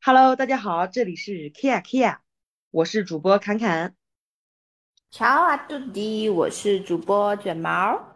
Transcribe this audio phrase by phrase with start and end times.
[0.00, 2.18] Hello，大家好，这里是 Kia Kia，
[2.70, 3.96] 我是主播侃侃。
[5.10, 8.14] 乔啊，杜迪，我是主播卷毛。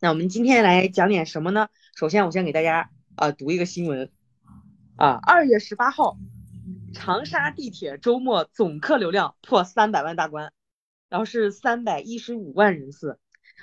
[0.00, 1.68] 那我们今天来讲点什么呢？
[1.94, 4.10] 首先，我先给大家啊读一个新闻
[4.96, 6.16] 啊，二月十八号，
[6.94, 10.52] 长沙地铁周末总客流量破三百万大关，
[11.10, 13.20] 然后是三百一十五万人次，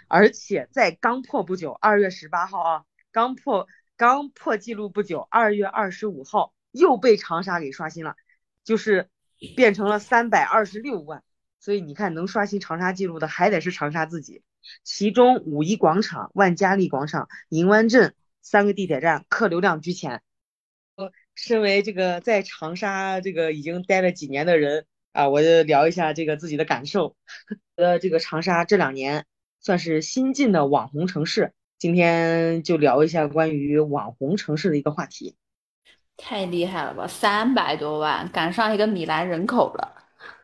[0.08, 3.68] 而且在刚破不久，二月十八号啊，刚破
[3.98, 6.54] 刚破纪录不久，二月二十五号。
[6.72, 8.16] 又被长沙给刷新了，
[8.64, 9.10] 就是
[9.56, 11.24] 变成了三百二十六万，
[11.60, 14.44] 所以你看能刷新长沙记录的还得是长沙自己。
[14.84, 20.22] 其中五一广场、万家丽广场、银湾镇三个地铁站客流量居前。
[20.96, 27.16] 我身为这个在长沙这个已经待了几年的人啊，我就聊一下这个自己的感受。
[27.76, 29.26] 呃，这个长沙这两年
[29.62, 35.38] 算是新晋的网红城市，今天就聊一下关于网红城市的一个话题。
[36.22, 37.08] 太厉害了吧！
[37.08, 39.96] 三百多万，赶上一个米兰人口了。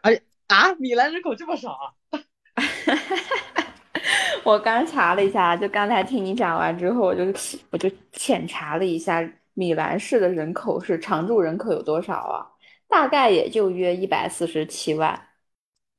[0.01, 1.93] 哎啊，米兰人口这么少啊？
[4.43, 7.23] 我刚查了一下，就刚才听你讲完之后，我就
[7.71, 12.47] 我就浅查了一下米兰市的人口是常住人口有多少啊？
[12.87, 15.27] 大概也就约一百四十七万。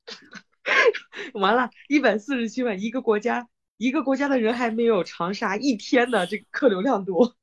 [1.33, 7.35] 完了，一百四十七万，一个国家一个国家的人还没有长沙一天的这个客流量多。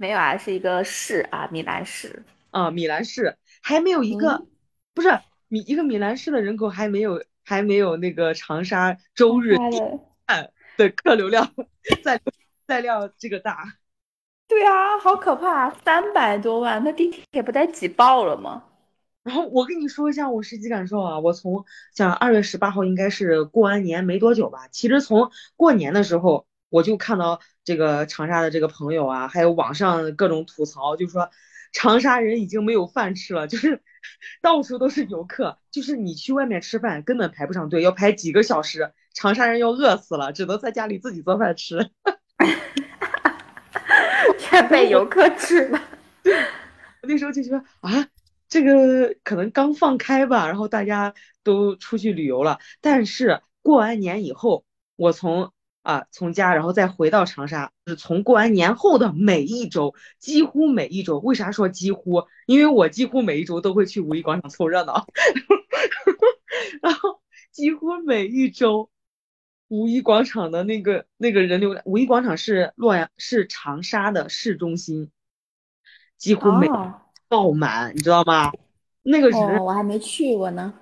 [0.00, 4.46] 没有啊，是一个市啊，米兰市啊，米兰市还没有一个，
[4.94, 9.58] 不是米一个米兰市的人口还没有还没有那个长沙周日
[10.78, 11.52] 的客流量
[12.02, 12.18] 在
[12.66, 13.74] 在量这个大，
[14.48, 18.64] 对啊，好可怕，三百多万，那地铁不得挤爆了吗？
[19.22, 21.62] 然后我跟你说一下我实际感受啊，我从
[21.94, 26.46] 像二月十八号应该是过完年没多久吧，其实从过年的时候。
[26.72, 31.30] 我就看到这个长沙的这个朋友啊，还有网上各种吐槽，就说
[31.72, 33.80] 长沙人已经没有饭吃了，就是
[34.42, 41.78] 到处都是游客，就是你去外面吃饭根本排不上队，要排几个小时，长沙人要饿死了，只能在家里自己做饭吃，
[44.36, 45.80] 全被游客吃了。
[47.02, 48.08] 我那时候就觉得啊，
[48.48, 51.14] 这个可能刚放开吧，然后大家
[51.44, 54.64] 都出去旅游了，但是过完年以后，
[54.96, 55.52] 我从。
[55.82, 61.18] 啊，从家然后再回到长沙，是从过完年后的每一周，几乎每一周。
[61.18, 62.24] 为啥说几乎？
[62.46, 65.06] 因为我几乎每一周都会去五一广场凑热闹，
[66.82, 67.20] 然后
[67.50, 68.90] 几乎每一周，
[69.68, 75.10] 五一广场的那个那个人流量，五一广场是洛阳是长沙的市中心，
[76.18, 76.68] 几乎每
[77.28, 78.52] 爆满，你知道吗？
[79.02, 80.74] 那个人我还没去过呢。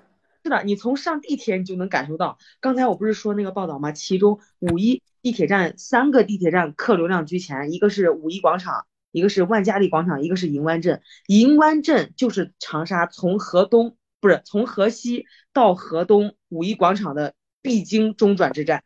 [0.49, 2.39] 是的，你从上地铁你就能感受到。
[2.59, 3.91] 刚才我不是说那个报道吗？
[3.91, 11.03] 其中五一地铁站三个地铁站客流量居前，一个是五一广场，一个是万家丽广场，一个是银湾镇。
[11.27, 18.83] 银湾镇就是长沙从河东不是从河西到河东五一广场的必经中转之站。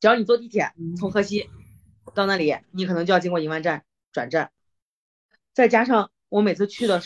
[0.00, 1.48] 只要你坐地铁从河西
[2.14, 4.52] 到那里，你可能就要经过银湾站转站。
[5.54, 7.00] 再加上我每次去的，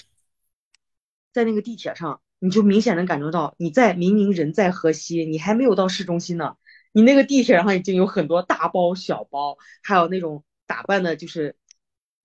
[1.31, 2.21] 在那个地铁上。
[2.39, 6.57] 你就明显能感受到，你在明明人在河西，你还没有到市中心呢，
[6.93, 11.57] 你那个地铁上已经有很多大包小包，还有那种打扮的，就是，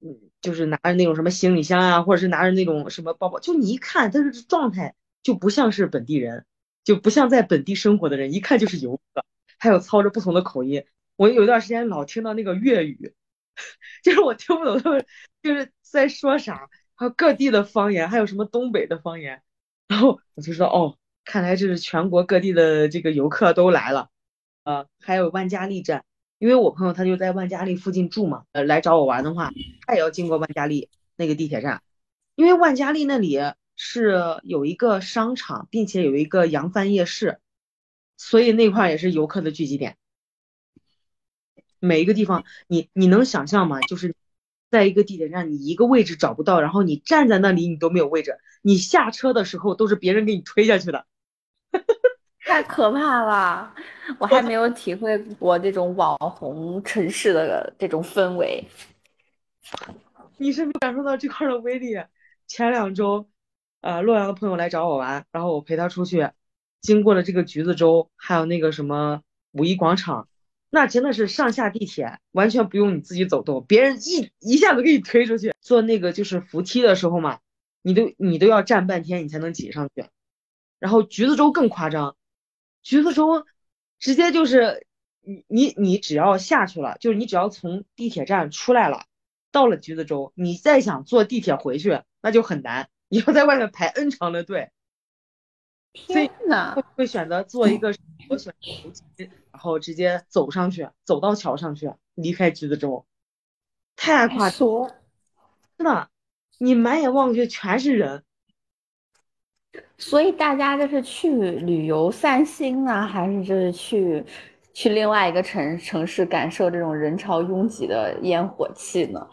[0.02, 6.46] 嗯，就是拿着那种什么行李箱啊，或者是拿着那种什么包包，就你一看他这状态就不像是本地人，
[6.84, 9.26] 就不像在本地生活的人，一看就是游客，
[9.58, 10.86] 还有操着不同的口音。
[11.16, 13.14] 我有一段时间老听到那个粤语，
[14.04, 15.06] 就是我听不懂他们
[15.42, 19.42] 就是在说啥，还有各地的方言，还有什么东北的方言。
[19.88, 24.10] 然后我就说哦，看来这是全国各地的这个游客都来了，
[24.64, 26.04] 呃，还有万家丽站，
[26.40, 29.52] 因为我朋友他就在万家丽附近住嘛，呃，来找我玩的话，
[29.86, 31.84] 他也要经过万家丽那个地铁站，
[32.36, 33.40] 因为万家丽那里
[33.76, 37.40] 是有一个商场，并且有一个扬帆夜市，
[38.18, 39.98] 所以那块也是游客的聚集点。
[41.80, 43.80] 每一个地方，你你能想象吗？
[43.82, 44.16] 就是。
[44.74, 48.40] 在一个地铁站，你一个位置找不到，然后你站在那里，你都没有位置。
[48.64, 51.06] 你下车的时候都是别人给你推下去的，
[52.44, 53.72] 太可怕了！
[54.18, 58.68] 我还没有体会过这种网红城市的这种氛围。
[60.38, 61.96] 你是没有感受到这块的威力。
[62.48, 63.30] 前两周，
[63.82, 66.32] 呃，洛阳的朋友来找我玩，然后我陪他出去，
[66.82, 69.22] 经过了这个橘子洲，还有那个什么
[69.52, 70.28] 五一广场。
[70.76, 75.54] 那真的是上下地铁完全不用你自己走动，别人一一下子给你推出去。
[75.62, 77.42] 坐那个就是扶梯的时候嘛，
[77.84, 80.08] 你都你都要站半天你才能挤上去。
[80.80, 82.18] 然后橘子洲更夸张，
[82.82, 83.46] 橘子洲
[84.00, 84.88] 直接就是
[85.22, 89.06] 你你你只要下去了，就是你只要从地铁站出来了，
[89.52, 94.72] 到了橘子洲，你再想坐地铁回去，那就很难，你要在外面排 N 长的队。
[95.94, 97.94] 天呐，会会选择做一个
[98.30, 98.54] 我选
[98.92, 103.06] 择然后直接走上去，走到桥上去，离开橘子洲，
[103.96, 104.92] 太夸张，
[105.78, 106.10] 真的，
[106.58, 108.24] 你满眼望去全是人。
[109.98, 114.24] 所以大家这是去旅游散心啊，还是就是去
[114.74, 119.28] 去另外一个城城市感受这种人潮拥挤的烟火气呢？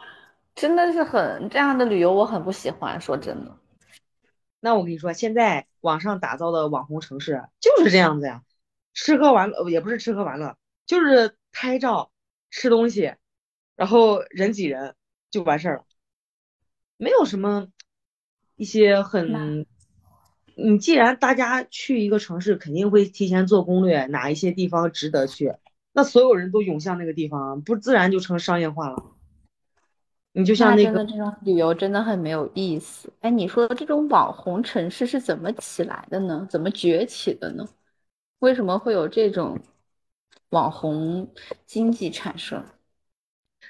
[0.55, 3.01] 真的是很这样的旅游，我很不喜欢。
[3.01, 3.57] 说真的，
[4.61, 8.43] 那我跟你说，现在网上打造的网红城市就是这样子呀，
[8.94, 10.56] 吃喝玩乐也不是吃喝玩乐，
[10.87, 12.11] 就是拍照、
[12.50, 13.15] 吃东西，
[13.77, 14.94] 然后人挤人
[15.31, 15.85] 就完事儿了，
[16.97, 17.69] 没有什么
[18.56, 19.67] 一些很。
[20.56, 25.55] 你既然大家去一个城市，肯定会提前做攻略，哪一些地方值得去，
[25.93, 29.03] 那所有人都涌向那个地方，不自然就成商业化了。
[30.32, 33.12] 你就像那个这种旅游真的很没有意思。
[33.21, 36.47] 哎，你说这种网红城市是怎么起来的呢？
[36.49, 37.67] 怎么崛起的呢？
[38.38, 39.59] 为什么会有这种
[40.50, 41.29] 网红
[41.67, 42.65] 经济产生？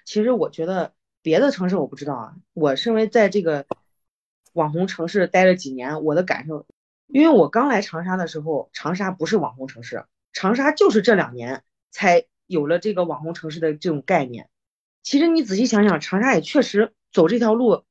[0.05, 0.93] 其实我觉得
[1.23, 2.35] 别的城市我不知道啊。
[2.53, 3.65] 我身为在这个
[4.53, 6.67] 网红城市待了几年，我的感受，
[7.07, 14.51] 因为我刚来长沙的时候，长沙不是网红城市，长沙就是这两年才有了这个网红城市的这种概念。
[15.03, 17.85] 其实你仔细想想，长沙也确实走这条路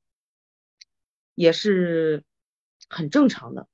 [1.36, 2.24] 也是
[2.88, 3.68] 很正常的，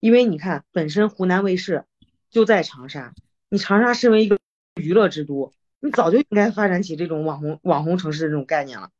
[0.00, 1.86] 因为你看，本身湖南卫视
[2.28, 3.14] 就在长沙，
[3.48, 4.38] 你长沙身为一个
[4.74, 8.90] 娱乐之都，你早就应该发展起这种网红网红城市的这种概念了。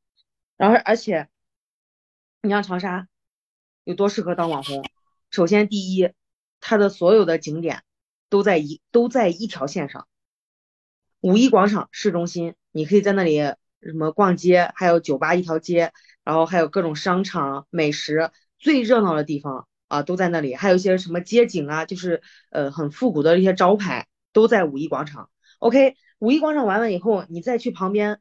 [0.56, 1.28] 然后，而且
[2.42, 3.08] 你像长沙
[3.84, 4.84] 有多适合当网红？
[5.30, 6.12] 首先，第一，
[6.60, 7.82] 它的所有的景点
[8.28, 10.06] 都在一都在一条线上，
[11.20, 12.54] 五一广场市中心。
[12.72, 13.38] 你可以在那里
[13.82, 20.54] 什么逛街，还有酒吧一条街，然后还有各种商场、美食，最热闹的地方啊都在那里。
[20.54, 25.30] 还有一些什么街景啊，就是呃很复古的一些招牌都在五一广场。
[25.58, 28.20] OK，五一广场完了以后，你再去旁边，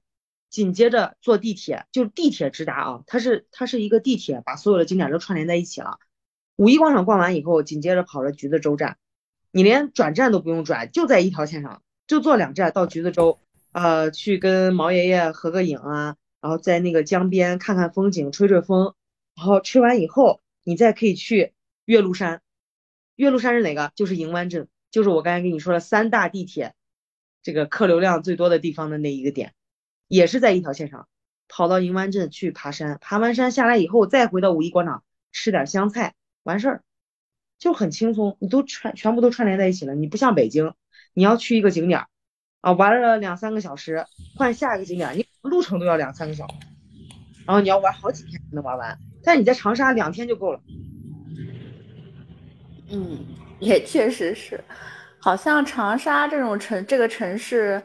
[0.49, 5.99] 紧接着坐地铁，就地铁直达啊，它是它是一个地铁，把所有的景点都串联在一起了。
[6.55, 8.97] 五一广场逛完以后，紧接着跑了橘子洲站，
[9.51, 13.39] 你连转站都不用转，就在一条线上，就坐两站到橘子洲。
[13.71, 18.95] 呃，去跟毛爷爷合个影啊，然后在那个江边看看风景，吹吹风，
[19.35, 21.53] 然后吹完以后，你再可以去
[21.85, 22.41] 岳麓山。
[23.15, 23.91] 岳麓山是哪个？
[23.95, 26.73] 就是银湾镇，就是我刚才跟你说的三大地铁
[27.43, 29.53] 这个客流量最多的地方的那一个点，
[30.07, 31.07] 也是在一条线上。
[31.47, 36.13] 跑到银湾镇去爬山，爬完山下来以后，再回到五一广场吃点香菜，
[36.43, 36.83] 完事儿
[37.57, 38.37] 就很轻松。
[38.39, 40.73] 你都串全部都串联在一起了，你不像北京，
[41.13, 42.07] 你要去一个景点儿。
[42.61, 46.53] 啊，玩了两三个小时，换下一个景点，你路程都要两三个小时，
[47.45, 48.97] 然后你要玩好几天才能玩完。
[49.23, 50.59] 但你在长沙两天就够了。
[52.91, 53.19] 嗯，
[53.59, 54.59] 也确实是，
[55.19, 57.81] 好像长沙这种城，这个城市，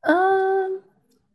[0.00, 0.82] 嗯，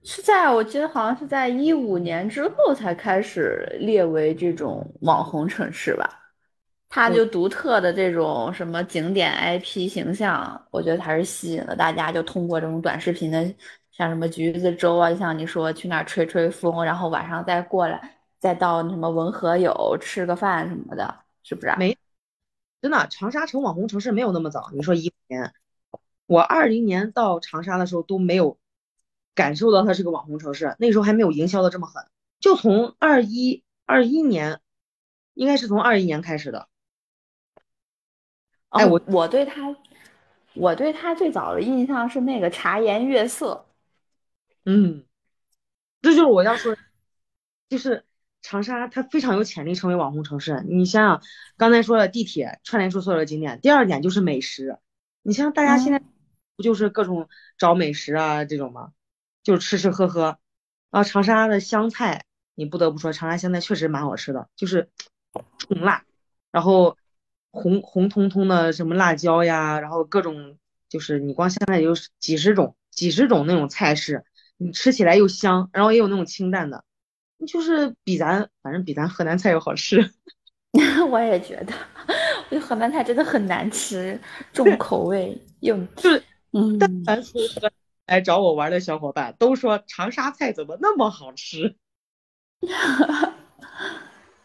[0.04, 6.19] 是在我记得好像是在一五年之后才开始列为这种网红城市吧。
[6.90, 12.12] 它就独特的这种什么景点 IP 形象，我觉得还是吸引了大家。
[12.12, 13.44] 就通过这种短视频的，
[13.92, 21.72] 像什么橘子洲啊，像你说去那儿吹吹风，然后晚上再过来，再到什么文和友吃个饭什么的，是不是？
[21.78, 21.96] 没，
[22.82, 24.72] 真的，长沙成网红城市没有那么早。
[24.74, 25.54] 你说一五年，
[26.26, 28.58] 我二零年到长沙的时候都没有
[29.36, 32.04] 感受到它是个网红城市，那时候还没有营销的这么狠。
[32.40, 34.60] 就从二一二一年，
[35.36, 36.68] 应该是从二一年开始的。
[38.70, 39.76] 哎，我我对他，
[40.54, 43.66] 我对他最早的印象是那个茶颜悦色，
[44.64, 45.06] 嗯，
[46.04, 46.78] 这就是我要说，
[47.68, 48.06] 就是
[48.44, 50.64] 长沙它非常有潜力成为网红城市。
[50.68, 51.22] 你想想，
[51.58, 54.78] 刚才说了地铁串联出所有的景点，第二点就是美食。
[55.24, 56.00] 你像大家现在
[56.56, 58.92] 不就是各种找美食啊这种吗？
[59.42, 60.38] 就是吃吃喝喝。
[60.92, 62.24] 然后长沙的湘菜，
[62.54, 64.90] 你不得不说长沙湘菜确实蛮好吃的，就是
[65.58, 66.06] 重辣，
[66.52, 66.99] 然后。
[67.52, 74.24] 红红彤彤的什么辣椒呀，然后各种就是你光现在有几十种几十种那种菜式，
[74.58, 76.84] 你吃起来又香，然后也有那种清淡的，
[77.48, 80.12] 就是比咱反正比咱河南菜要好吃。
[81.10, 81.74] 我也觉得，
[82.08, 84.20] 我觉得河南菜真的很难吃，
[84.54, 86.78] 重口味又就是嗯。
[86.78, 87.42] 但凡说
[88.06, 91.76] 来找我玩的小伙伴都说长沙菜怎么那么好吃。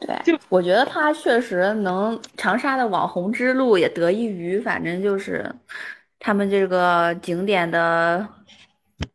[0.07, 5.51] 对，就我觉得他确实能长沙的网红之路也得益于，反正就是
[6.19, 8.27] 他们这个景点的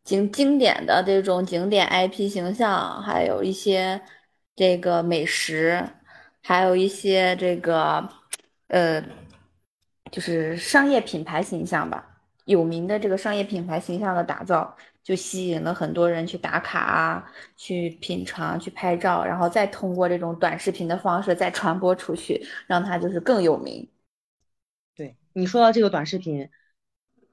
[0.02, 4.00] 经经典的这种景点 IP 形象，还有一些
[4.56, 5.82] 这个美食，
[6.42, 8.08] 还有一些这个
[8.68, 9.02] 呃，
[10.10, 12.04] 就是商业品牌形象吧，
[12.46, 23.88] 有名的这个商业品牌形象的打造，就吸引了很多人去打卡啊，去品尝、去拍照，然后再通过这种短视频的方式再传播出去，让它就是更有名。
[24.94, 26.48] 对你说到这个短视频，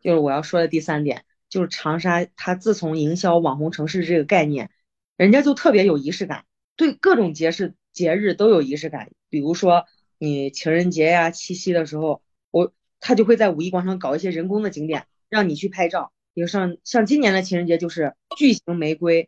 [0.01, 1.25] 就是我要说的第三点。
[1.49, 4.69] 就是长沙，它自从营销网红城市这个概念，
[5.15, 6.45] 人家就特别有仪式感，
[6.75, 9.11] 对各种节日节日都有仪式感。
[9.29, 9.85] 比如说
[10.17, 12.21] 你情人节呀、七夕的时候，
[12.51, 16.11] 我他就会在五一广场搞一些人工的景点，让你去拍照。
[16.37, 19.27] 比如像像今年的情人节就是巨型玫瑰，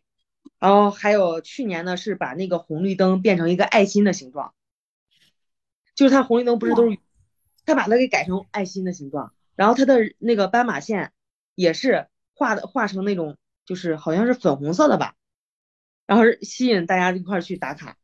[0.59, 4.53] 然后还有去年呢是把那个红绿灯变成一个爱心的形状，
[5.95, 6.99] 就是它红绿灯不是都是，
[7.65, 11.11] 他把它给改成爱心的形状，然后它的那个斑马线。
[11.55, 13.35] 也是画的画成那种，
[13.65, 15.15] 就是好像是粉红色的吧，
[16.05, 17.97] 然后吸引大家一块去打卡。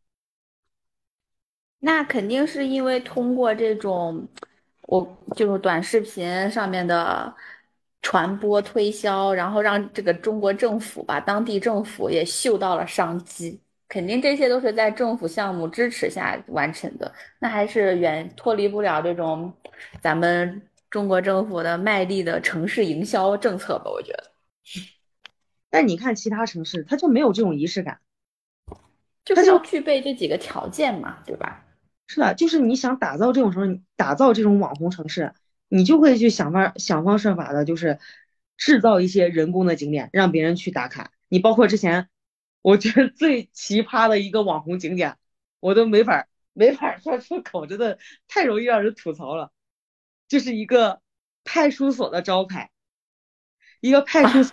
[1.79, 4.27] 那肯定是因为通过这种，
[4.81, 7.33] 我就是短视频上面的
[8.05, 13.59] 传播推销，然后让这个中国政府吧，当地政府也嗅到了商机。
[13.87, 19.51] 肯定这些都是在政府项目支持下完成的，那还是远脱离不了这种
[19.99, 20.61] 咱们。
[20.91, 24.31] 中国政府的卖力的城市营销政策吧，我觉得。
[25.69, 27.99] 但你看其他城市，它就没有这种仪式感，
[29.25, 31.65] 就是要具备这几个条件嘛，对吧？
[32.07, 35.33] 是的，就是你想打造这种城市，打造这种网红城市，
[35.67, 37.99] 你就会去想法想方设法的，就是
[38.57, 41.11] 制造一些人工的景点，让别人去打卡。
[41.27, 42.09] 你包括之前，
[42.61, 45.17] 我觉得最奇葩的一个网红景点，
[45.59, 49.51] 我都没法没法说出口，真的太容易让人吐槽了。
[50.27, 51.01] 就是一个
[51.43, 52.71] 派出所的招牌，
[53.79, 54.51] 一个派出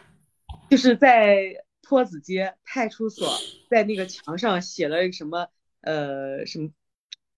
[0.68, 3.38] 就是在坡子街派出所，
[3.70, 5.48] 在那个墙上写了什么
[5.80, 6.70] 呃什么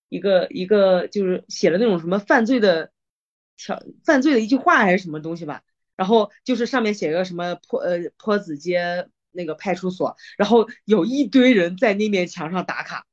[0.08, 2.92] 一个一个就是写了那种什么犯罪的
[3.56, 5.62] 条犯罪的一句话还是什么东西吧，
[5.96, 13.06] 然后就是上面写个什么坡呃坡子街那个派出所，然后有一堆人在那面墙上打卡，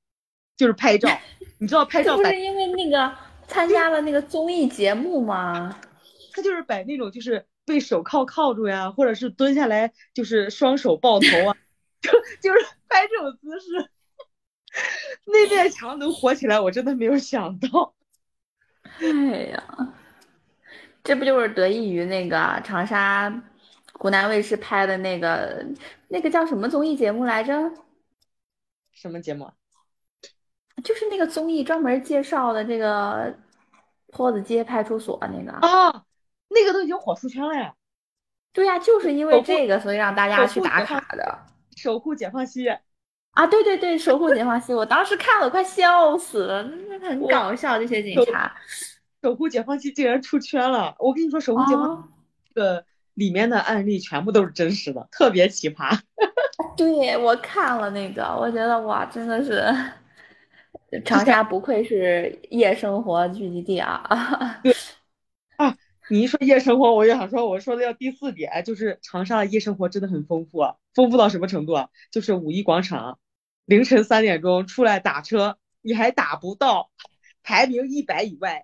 [0.58, 1.10] 就是拍照，
[1.60, 3.16] 你知道拍照不是因为那个。
[3.48, 5.78] 参加了那个综艺节目吗？
[6.32, 11.58] 他就是摆那种，就是被手铐铐住呀，或者是蹲下来，就是双手抱头啊，
[12.00, 13.90] 就就是拍这种姿势。
[15.26, 17.94] 那面墙能火起来，我真的没有想到。
[18.84, 19.08] 哎
[19.52, 19.94] 呀，
[21.04, 23.32] 这不就是得益于那个长沙
[23.94, 25.66] 湖南卫视拍的那个
[26.08, 27.72] 那个叫什么综艺节目来着？
[28.92, 29.52] 什么节目？
[30.84, 33.36] 就是那个综艺专门介绍的这个
[34.08, 36.04] 坡子街派出所那个啊，
[36.50, 37.74] 那个都已经火出圈了呀。
[38.54, 41.40] 对呀，就是因为这个，所以让大家去打卡的。
[41.78, 42.68] 守护解放西
[43.32, 48.54] 啊，对对对，守护解放西，我当时看了快笑死了，那很搞笑，这些警察。
[49.22, 50.96] 守护解放西竟然出圈了！
[51.00, 52.12] 我跟你说，守护解放
[52.54, 56.00] 这个里面的案例全部都是真实的，特别奇葩。
[56.76, 59.74] 对我看了那个，我觉得哇，真的是。
[61.06, 64.60] 长沙不愧是夜生活聚集地啊！
[64.62, 64.76] 对
[65.56, 65.74] 啊，
[66.10, 70.60] 你一说夜生活，我就想说，我说的要第四点，就是长沙的夜生活真的很丰富，
[70.94, 71.88] 丰富到什么程度啊？
[72.12, 73.20] 就是五一广场
[73.64, 76.92] 凌晨三点钟出来打车，你还打不到，
[77.42, 78.62] 排名一百以外。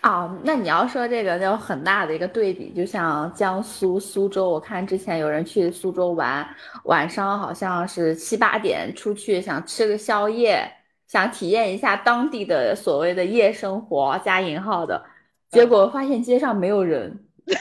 [0.00, 6.46] 啊， 那你要说这个就很大的一个对比，就像江苏苏州，我看之前有人去苏州玩，
[6.84, 10.70] 晚上好像是七八点出去，想吃个宵夜，
[11.08, 15.04] 想体验一下当地的所谓的夜生活加引号的，
[15.50, 17.54] 结果发现街上没有人， 就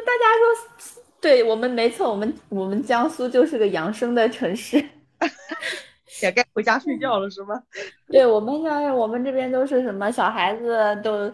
[0.00, 4.84] 大家说，对我们没错，我们我们江苏就是个养生的城市。
[6.22, 7.62] 也该回家睡觉了，是吗？
[8.08, 11.32] 对我们像我们这边都是什么小孩子都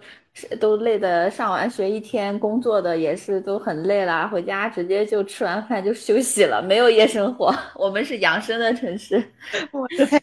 [0.59, 7.55] 都累的，上完学一天工作的也是都很累了，回家直接就吃完饭就休息了，没有夜生活。
[7.77, 9.17] 我们是养生的城市，
[9.73, 10.21] 哇，这太。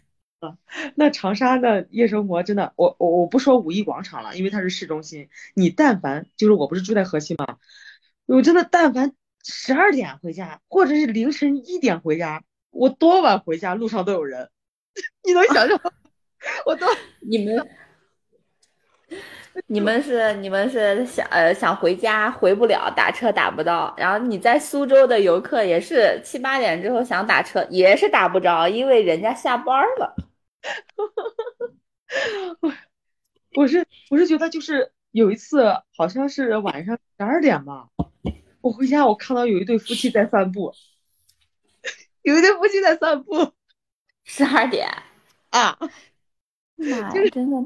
[0.94, 5.28] 那长沙的夜生活真的，我我我不说五一广场了，因为它是市中心。
[5.56, 7.58] 你但凡就是我不是住在河西吗？
[8.28, 12.44] 我真的但凡十二点回家，或者是凌晨一点回家。
[12.78, 14.50] 我多晚回家，路上都有人，
[15.26, 15.82] 你能想象？
[16.68, 16.86] 我都
[17.28, 17.70] 你们，
[19.66, 23.94] 你们是你们是想呃想回家回不了，打车打不到。
[23.98, 30.16] 然后你在苏州的游客也是七八点之后想打车，也是打不着，因为人家下班了。
[32.62, 32.72] 我
[33.56, 37.88] 我是我是觉得就是有一次好像是晚上十二点吧，
[38.62, 40.72] 我回家我看到有一对夫妻在散步。
[42.28, 43.54] 有一对夫妻在散步，
[44.26, 44.86] 十二点
[45.52, 45.80] 啊！
[46.76, 47.58] 妈呀，真的，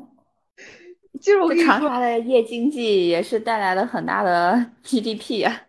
[1.19, 5.63] 就是我跟你说，长沙的夜经济也是带来了很大的 GDP 啊。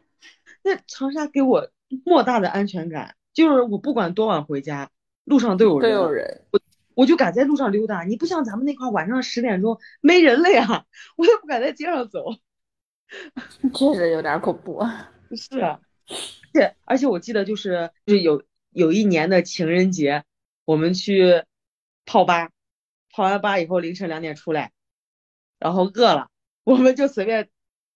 [0.62, 1.70] 那长沙给我
[2.04, 4.90] 莫大的安全感，就是我不管多晚回家，
[5.24, 6.60] 路上都有人都人，有人，我
[6.92, 8.02] 我就敢在路上溜达。
[8.02, 10.84] 你不像咱们那块晚上十点钟没人了呀，
[11.16, 12.26] 我也不敢在街上走。
[13.72, 14.84] 确实有点恐怖。
[15.34, 15.78] 是，而
[16.52, 20.24] 且而且我记得就是就是有有一年的情人节，
[20.64, 21.44] 我们去
[22.04, 22.50] 泡吧，
[23.10, 24.72] 泡完吧以后凌晨两点出来，
[25.58, 26.28] 然后饿了，
[26.64, 27.48] 我们就随便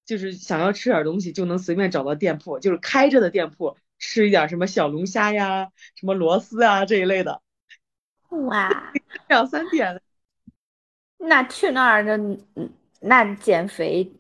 [0.04, 7.42] 就是想要吃点东西，就能随便找到店铺，就是开着的店铺，吃一点什么小龙虾呀、什么螺丝啊这一类的。
[8.28, 8.92] 哇，
[9.28, 10.00] 两三点，
[11.18, 12.16] 那去那儿的，
[12.54, 14.12] 嗯那减肥，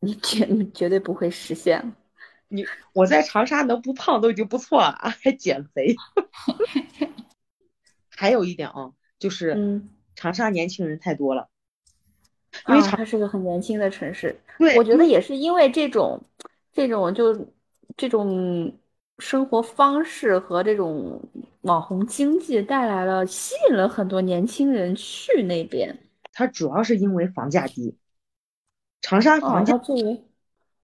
[0.00, 1.94] 你绝绝对不会实现。
[2.48, 5.94] 你我在长沙能不胖都已经不错了， 还减肥。
[8.10, 11.48] 还有一点啊，就是嗯，长沙年轻人太多了，
[12.66, 14.40] 因为啊，长它是个很年轻的城市。
[14.58, 16.20] 对我觉得也是因为这种，
[16.72, 17.52] 这种就
[17.96, 18.76] 这种
[19.18, 21.22] 生活方式和这种
[21.60, 25.96] 网红经济带来了，吸引了很多年轻人去那边。
[26.32, 27.96] 它主要是因为房价低。
[29.00, 30.24] 长沙哦，房价，它作为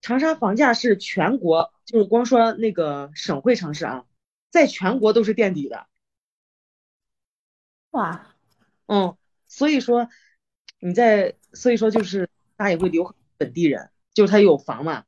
[0.04, 4.04] 长沙房价是全国，就是光说那个省会城市啊，
[4.50, 5.86] 在全国都是垫底的。
[7.92, 8.26] 哇，
[8.84, 9.16] 嗯，
[9.48, 10.10] 所以说
[10.78, 15.04] 你在，所以说就是他也会留本地人，就是他有房嘛。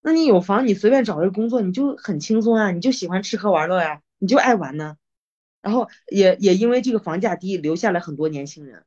[0.00, 4.96] 那你有房，你随便找一个工作，你就很轻松啊，你就喜欢吃喝玩乐呀，你就爱玩呢。
[5.62, 8.82] 然后也也因为这个房价低，留下来很多年轻人。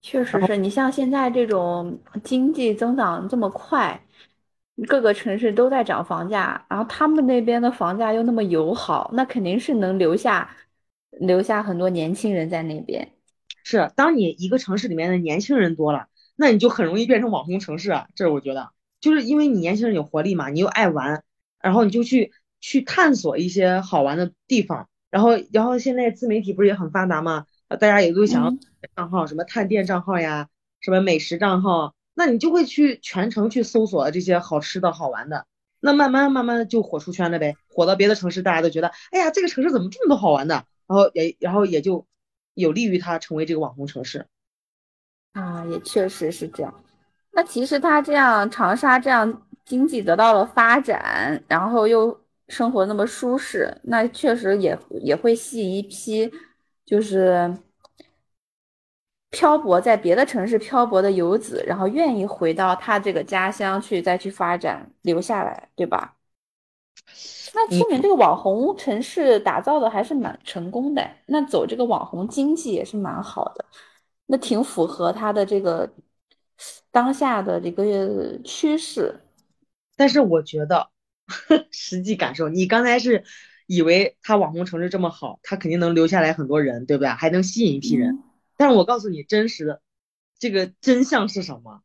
[0.00, 4.06] 确实是你像现在这种经济增长这么快，
[4.88, 10.56] 各个城市都在涨房价，然后他们那边的房价又那么友好，那肯定是能留下
[11.10, 13.12] 留下很多年轻人在那边。
[13.62, 18.08] 是，当你一个城市里面的年轻人多了，那你就很容易变成网红城市啊。
[18.14, 21.22] 这是我觉得，就是因为你年轻人有活力嘛，你又爱玩，
[21.60, 24.88] 然后你就去去探索一些好玩的地方。
[25.10, 27.46] 然后，然后现在自媒体不是也很发达嘛？
[27.68, 28.58] 啊，大家也都想
[28.96, 30.48] 账号，什么探店账号呀，
[30.80, 35.46] 什么美食账号，那你就会去全程去搜索这些好吃的好玩的，
[35.80, 42.06] 那慢慢慢慢就火出圈了呗，火到别的城市，大家都觉得，哎呀，这个城市怎么这么多好玩的，然后也然后也就
[42.54, 44.26] 有利于它成为这个网红城市。
[45.32, 46.72] 啊，也确实是这样。
[47.32, 56.30] 那其实他这样长沙这样经济得到了发展，然后又生活那么舒适，那确实也也会吸引一批
[56.86, 57.52] 就是
[59.34, 66.16] 漂泊在别的城市漂泊的游子，然后愿意回到他这个家乡去再去发展，留下来，对吧？
[67.52, 73.64] 那说明这个网红城市打造的还是蛮成功的，那走这个网红经济也是蛮好的，
[74.26, 75.88] 那挺符合他的这个
[76.90, 79.20] 当下的这个趋势。
[79.96, 80.88] 但是我觉得
[81.70, 83.22] 实际感受，你刚才是
[83.66, 87.08] 以为他网红城市这么好，他肯定能留下来很多人，对不对？
[87.08, 88.10] 还能吸引一批人。
[88.10, 88.22] 嗯，
[88.56, 89.82] 但是我告诉你，真实的
[90.38, 91.82] 这个真相是什么？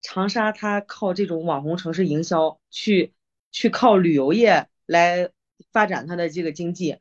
[0.00, 3.12] 长沙它靠这种网红城市营销去
[3.50, 5.30] 去靠旅游业来
[5.72, 6.98] 发展它的这个经济，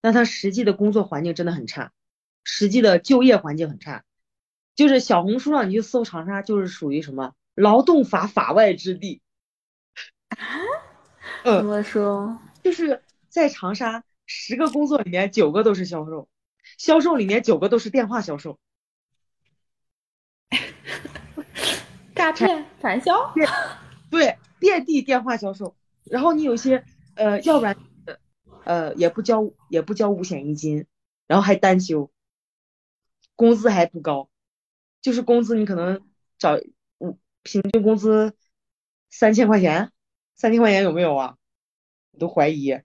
[0.00, 1.92] 但它实际的工作环境真的很差，
[2.42, 4.04] 实际的就业环境很差。
[4.74, 9.20] 就是小红书上你去搜长沙，就是属于什么劳动法法外之地。
[11.44, 12.38] 怎嗯，么说？
[12.62, 16.28] 就是在长沙，十个工作里面九个都是销售，
[16.80, 18.58] 销售里面九个都是电话销售。
[22.16, 23.34] 诈骗、传销？
[23.34, 23.46] 遍
[24.10, 25.76] 对，遍地电话销售。
[26.04, 26.82] 然后你有些
[27.16, 27.76] 呃，要不然
[28.64, 30.86] 呃也不交也不交五险一金，
[31.26, 32.10] 然后还单休，
[33.36, 34.30] 工资还不高，
[35.02, 36.00] 就是工资你可能
[36.38, 36.58] 找
[36.96, 38.34] 五平均工资
[39.10, 39.92] 三千块钱，
[40.34, 41.36] 三千块钱有没有啊？
[42.12, 42.80] 我都怀疑。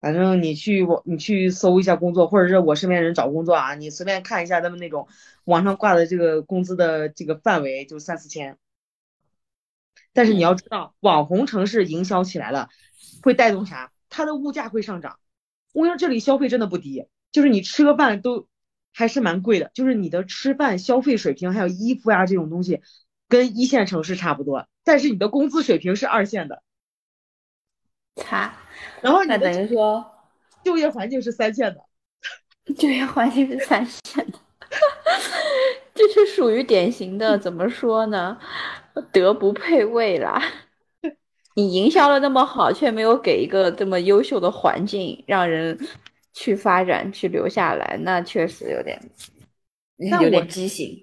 [0.00, 5.08] 反正你去网你去搜一下工作，或者是我身边人找工作啊，你随便看一下他们那种
[5.44, 8.56] 网上挂的这个工资的这个范围，就三四千。
[10.12, 12.68] 但是你要知道，网红城市营销起来了，
[13.22, 13.92] 会带动啥？
[14.08, 15.18] 它的物价会上涨。
[15.72, 18.48] 我跟你说，这里消费真的不低，就是你吃个饭都
[18.92, 22.80] 还是蛮贵的，就是你的吃饭消费水平还有衣服呀、这种东西，
[23.28, 26.62] 跟一线城市差不多，但是你的工资水平是二线的，
[28.16, 28.56] 擦，
[29.00, 30.04] 然后你那等于说
[30.64, 31.80] 就业环境是三线的。
[32.76, 34.38] 就业环境是三线的，
[35.92, 38.38] 这是属于典型的怎么说呢？
[39.10, 40.40] 德不配位啦。
[41.56, 45.76] 你营销的那么好，却没有给一个这么优秀的环境，让人
[46.32, 49.00] 去发展去留下来，那确实有点
[50.20, 51.02] 有点畸形。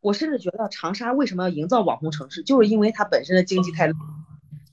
[0.00, 3.90] 我甚至觉得长沙为什么要营造网红城市，就是因为它本身的经济太，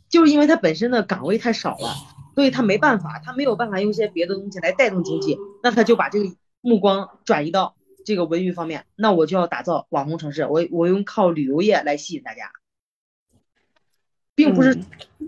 [0.10, 1.96] 就是因为它本身的岗位太少了，
[2.36, 12.52] 所以他没办法，他没有办法用一些别的东西来带动经济，那他就把这个目光转移到这个文娱方面，那我就要打造网红城市，我我用靠旅游业来吸引大家，
[14.36, 14.80] 并不是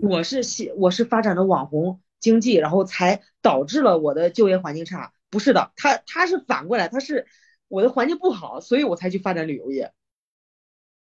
[0.02, 7.26] 我是吸我是发展的网红经济，然后才导致了我的就业环境差，不是的，他他是反过来，他是。
[7.68, 9.92] 我的环境不好，所以我才去发展旅游业。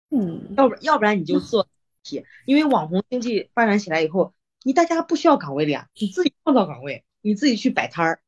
[0.10, 1.66] 嗯，要不要不然你就做
[2.04, 8.22] 题， 因为网红经济发展起来以后，你大家不需要岗位的呀，你自己创造岗位，你自己去摆摊儿，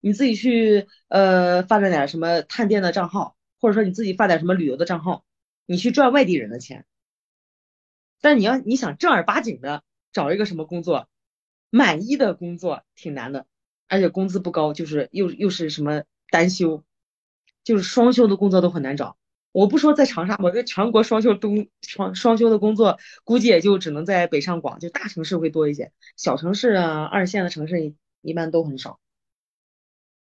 [0.00, 5.24] 你自己去呃发展点什么探店的账号，或者说你自己发点什么旅游的账号，
[5.66, 6.86] 你去赚外地人的钱。
[8.20, 11.08] 但是你要你想正儿八经的找一个什么工作，
[11.70, 13.46] 满意的工作挺难的，
[13.88, 16.84] 而且工资不高，就是又又是什么单休。
[17.64, 19.16] 就是双休的工作都很难找，
[19.56, 29.00] 我不说在长沙，我在全国双休东双双休的工作，估计也就只能在北上广，就大城市会多一些，小城市啊，二线的城市一般都很少。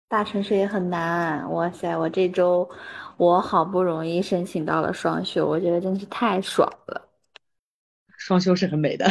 [0.06, 1.96] 大城市也很难，哇塞！
[1.96, 2.68] 我这周
[3.16, 7.08] 我好不容易申请到了双休，我觉得真是太爽了。
[8.18, 9.06] 双休是很美的，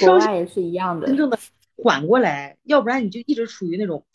[0.00, 1.08] 国外也是一样的。
[1.08, 1.38] 真正的
[1.76, 4.06] 缓过来，要不然你就一直处于那种，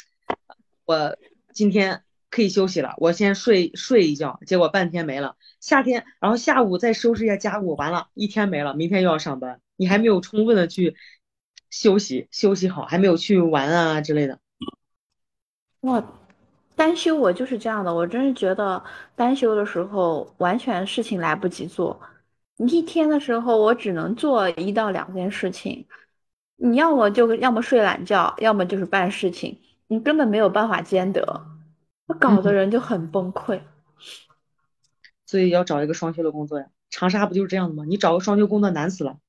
[0.86, 1.16] 我
[1.54, 2.02] 今天。
[2.30, 5.36] 可以休息了，我先睡睡一觉，结果半天没了。
[5.62, 10.96] 夏天，然后下午再收拾一下家务，完了，一天没了，明天又要上班，你还没有充分的去
[11.70, 14.40] 休息休息好，还没有去玩啊之类的。
[15.82, 16.04] 哇，
[16.76, 18.84] 单休我就是这样的，我真是觉得
[19.16, 22.00] 单休的时候完全事情来不及做，
[22.58, 25.88] 你一天的时候我只能做一到两件事情，
[26.58, 31.57] 你要么就要么睡懒觉，要么就是办事情，你根本没有办法兼得。
[32.14, 33.62] 搞的人就很崩溃，
[35.26, 36.68] 所以要找一个双休的工作呀。
[36.90, 37.84] 长沙不就是这样的吗？
[37.86, 39.20] 你找个双休工作难死了。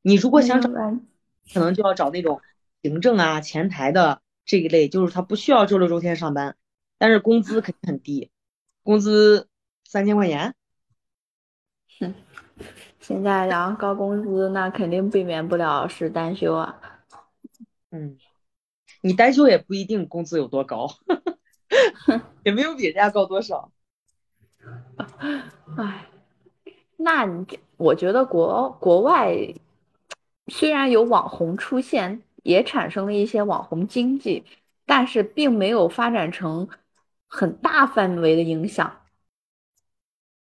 [0.00, 2.40] 你如果想找，可能就要找那种
[2.82, 6.56] 行政啊、前台的这一类，就是他不需要周六周天上班，
[6.98, 8.30] 但是工资肯定很低，
[8.82, 9.48] 工资
[9.84, 10.54] 三千块钱。
[12.00, 12.14] 哼，
[12.98, 16.80] 现在然后高工资，那肯定避免不了是单休啊。
[17.90, 18.16] 嗯，
[19.02, 20.88] 你单休也不一定工资有多高。
[22.44, 23.72] 也没有比人家高多少，
[25.76, 26.06] 哎，
[26.96, 29.54] 那你我觉得国国外
[30.48, 34.44] 虽然有网红出现，也产生了一些网红经济，
[34.84, 36.68] 但是并没有发展成
[37.26, 39.00] 很大范围的影响。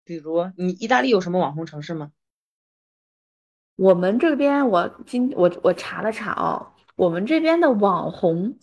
[0.04, 2.12] 比如，你意大利有什么网红城市吗？
[3.74, 8.56] 我们这边，我今我我查了查哦，我们这边的网红。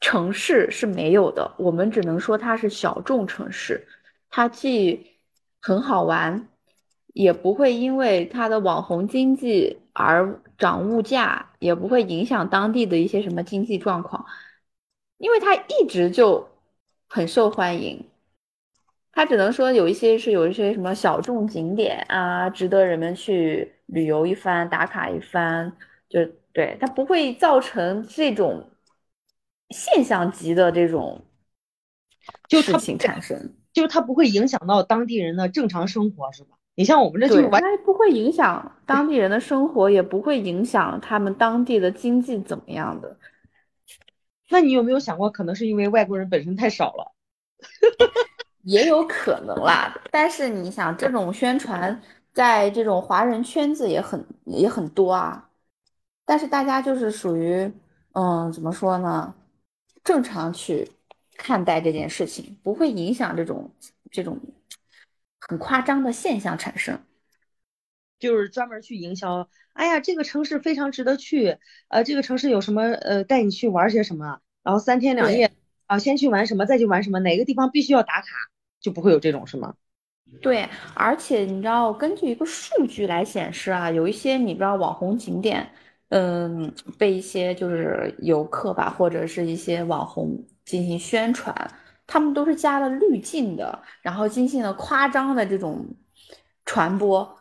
[0.00, 3.86] 城市是没有的，我们只能说它是小众城市，
[4.30, 5.18] 它既
[5.60, 6.48] 很好玩，
[7.12, 14.24] 也不会因为它的网红经济而涨物价，也不会影响当地的一些什么经济状况，
[15.18, 16.48] 因为它一直就
[17.06, 18.06] 很受欢迎。
[19.12, 25.76] 它只能说有一些是有一些什么小众景点啊，值得人们去旅游一番、打卡一番，
[26.08, 28.66] 就对它不会造成这种。
[29.70, 31.24] 现象级的这种
[32.48, 36.56] 就事情产生，就是它不会影响到当地人的正常生活，是吧？
[36.74, 43.16] 你像我们这就完，全不会影响当地人的生活，也不会影响他们当地的经济怎么样的。
[44.48, 47.12] 那你有没有想过，可能是因为外国人本身太少了？
[48.62, 49.94] 也有可能啦。
[50.10, 52.00] 但是你想，这种宣传
[52.32, 55.50] 在这种华人圈子也很也很多啊。
[56.24, 57.70] 但是大家就是属于，
[58.12, 59.34] 嗯，怎么说呢？
[60.02, 60.90] 正常去
[61.36, 63.72] 看待这件事情，不会影响这种
[64.10, 64.38] 这种
[65.38, 67.00] 很夸张的现象产生。
[68.18, 71.56] 就是专门去营销，哎呀，这个城市非常值得去，
[71.88, 75.50] 呃，这个城市有什么，呃，带你去玩些什么，然后三天两夜
[75.86, 78.26] 啊，先去玩什么，再去玩什么，哪个地方必须要打卡，
[78.78, 79.74] 就不会有这种是吗？
[80.42, 85.72] 对，而且你知道，根据一个数据来显示啊，有一些你知道网红景点。
[86.10, 91.54] 嗯，被一些就是游客吧，或者是一些网红进行宣传，
[92.04, 95.86] 他们都是加了滤镜的，然后进行了夸张的这种
[96.64, 97.38] 传播，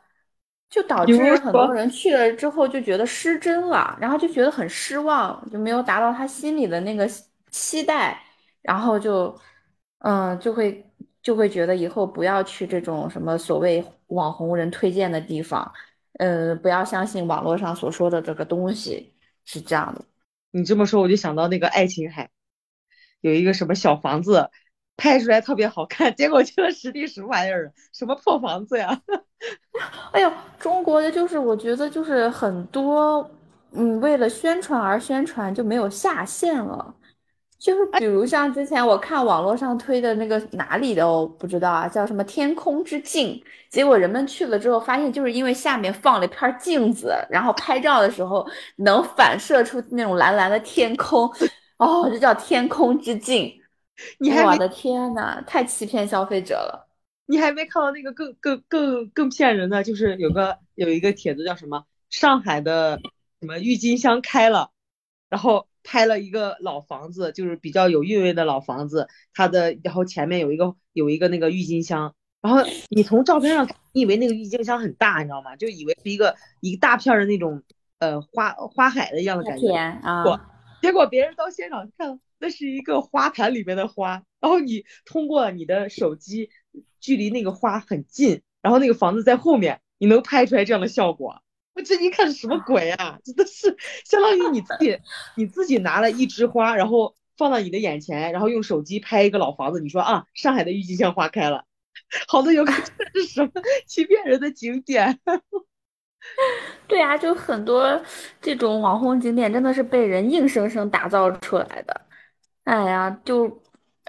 [0.70, 7.10] 就导致很多人去了之后就觉得失真了，然后就觉得很失望，就没有达到他心里的那个
[7.50, 8.22] 期待，
[8.62, 9.36] 然后就
[10.00, 10.86] 嗯就会
[11.24, 15.74] 就会觉得以后不要去这种什么所谓网红人推荐的地方。
[16.20, 19.14] 呃，不要相信网络上所说的这个东西
[19.46, 20.06] 是这样的。
[20.52, 22.30] 你这么说，我就想到那个爱琴海，
[23.22, 24.50] 有一个什么小房子，
[24.98, 27.72] 拍出来特别好看，结果去了实地什么玩意儿？
[27.94, 29.02] 什么破房子呀？
[30.12, 33.32] 哎呦，中国的就是我觉得就是很多，
[33.72, 36.94] 嗯，为了宣传而宣传，就没有下限了。
[37.60, 51.30] 就是比如像之前我看网络上推的那个哪里的我不知道啊，叫什么天空之镜，结果人们去了之后发现，就是因为下面放了一片镜子，然后拍照的时候能反射出那种蓝蓝的天空，
[51.78, 53.54] 哦，这叫天空之镜。
[54.20, 56.88] 你还我的天呐，太欺骗消费者了！
[57.28, 63.02] 你还没看到那个更更更更骗人的，就是有个有一个帖子叫什么上海的
[63.42, 64.72] 什么郁金香开了，
[65.30, 65.68] 然后。
[65.90, 75.56] 拍了一个老房子，就是比较有韵味的老房子，它的然后前面有一个有一个那个郁金香，然后你从照片上你以为那个郁金香很大，你知道吗？
[75.56, 77.64] 就以为是一个一大片的那种
[77.98, 79.66] 呃花花海的一样的感觉
[80.04, 80.24] 啊，
[80.80, 86.52] 结果别人到现场看，那是一个花坛里面的花，然后你通过你的手机
[87.00, 91.42] 距离那个花很近，然后那个房子在后面，你能拍出来这样的效果。
[91.84, 93.20] 这一看是什么鬼啊？
[93.24, 94.98] 真的是相当于你自己，
[95.36, 99.80] 你自己拿了一枝花，然后放到你的眼前，然后用手机拍一个老房子。
[99.80, 101.66] 你说啊，上海的郁金香花开了，
[102.28, 102.74] 好多游客
[103.14, 103.52] 这是什么
[103.88, 105.20] 欺骗人的景点？
[106.88, 108.02] 对啊，就很多
[108.42, 112.02] 这种网红景点真的是被人硬生生打造出来的。
[112.66, 113.62] 哎呀，就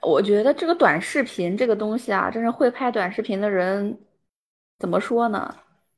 [0.03, 3.99] 我觉得这个短视频这个东西啊，真是会拍短视频的人，
[4.79, 5.57] 怎么说呢？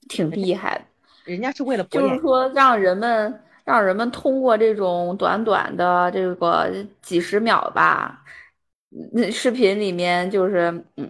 [0.08, 0.84] 挺厉害的。
[1.24, 6.68] 人家是为了就是说让人们让人们通过这种短短的这个
[7.00, 8.24] 几十秒吧，
[9.12, 11.08] 那视频里面就是嗯，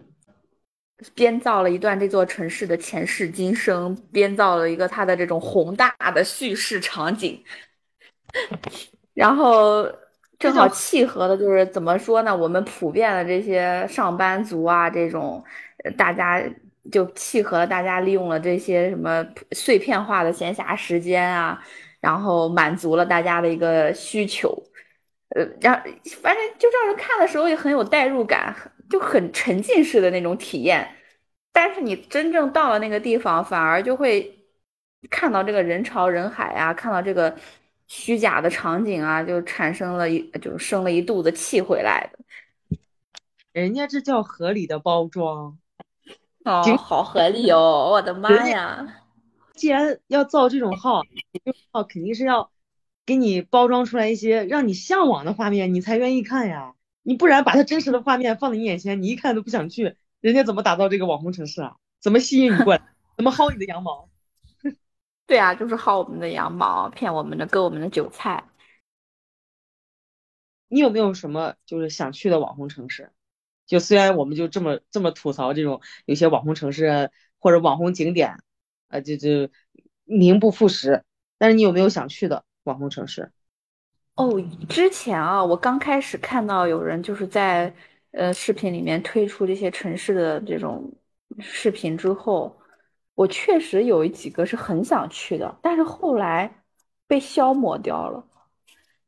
[1.14, 7.42] 编造了一段这座城市的前世今生，编造了一个它的这种宏大的叙事场景，
[9.14, 9.90] 然后
[10.38, 12.37] 正好契合的就是怎么说呢？
[12.37, 15.42] 我们普遍的这些上班族啊，这种
[15.96, 16.42] 大家。
[16.90, 21.62] 就契合了大家利用了这些什么碎片化的闲暇时间啊，
[22.00, 24.50] 然后满足了大家的一个需求，
[25.28, 25.74] 呃，让
[26.20, 28.54] 反正就让人看的时候也很有代入感，
[28.90, 30.96] 就很沉浸式的那种体验。
[31.52, 34.44] 但是你真正到了那个地方，反而就会
[35.10, 37.36] 看到这个人潮人海啊，看到这个
[37.86, 42.18] 虚假的场景啊，就产生了一就生了一肚子气回来的。
[43.52, 45.58] 人家这叫合理的包装。
[46.44, 47.90] 哦，好合理哦！
[47.92, 49.00] 我的妈呀！
[49.55, 51.02] 既然要造这种号，
[51.44, 52.50] 这种号肯定是要
[53.07, 56.74] 给你包装出来一些让你向往的画面，你才愿意看呀。
[57.02, 59.96] 你不然把它真实的画面放在你眼前，你一看都不想去。
[60.20, 61.76] 人家怎么打造这个网红城市啊？
[62.00, 62.83] 怎么吸引你过来？
[63.16, 64.09] 怎么薅你的羊毛？
[65.26, 68.44] 对啊，就是薅我们的羊毛，骗我们的，割我们的韭菜。
[70.68, 73.12] 你有没有什么就是想去的网红城市？
[73.72, 78.37] 就虽然我们就这么这么吐槽这种有些网红城市或者网红景点，
[78.88, 79.48] 啊，就就
[80.04, 81.02] 名不副实，
[81.38, 83.32] 但是你有没有想去的网红城市？
[84.16, 84.28] 哦，
[84.68, 87.74] 之前啊，我刚开始看到有人就是在
[88.11, 90.92] 呃视频里面推出这些城市的这种
[91.38, 92.54] 视频之后，
[93.14, 96.62] 我确实有几个是很想去的，但是后来
[97.06, 98.22] 被消磨掉了。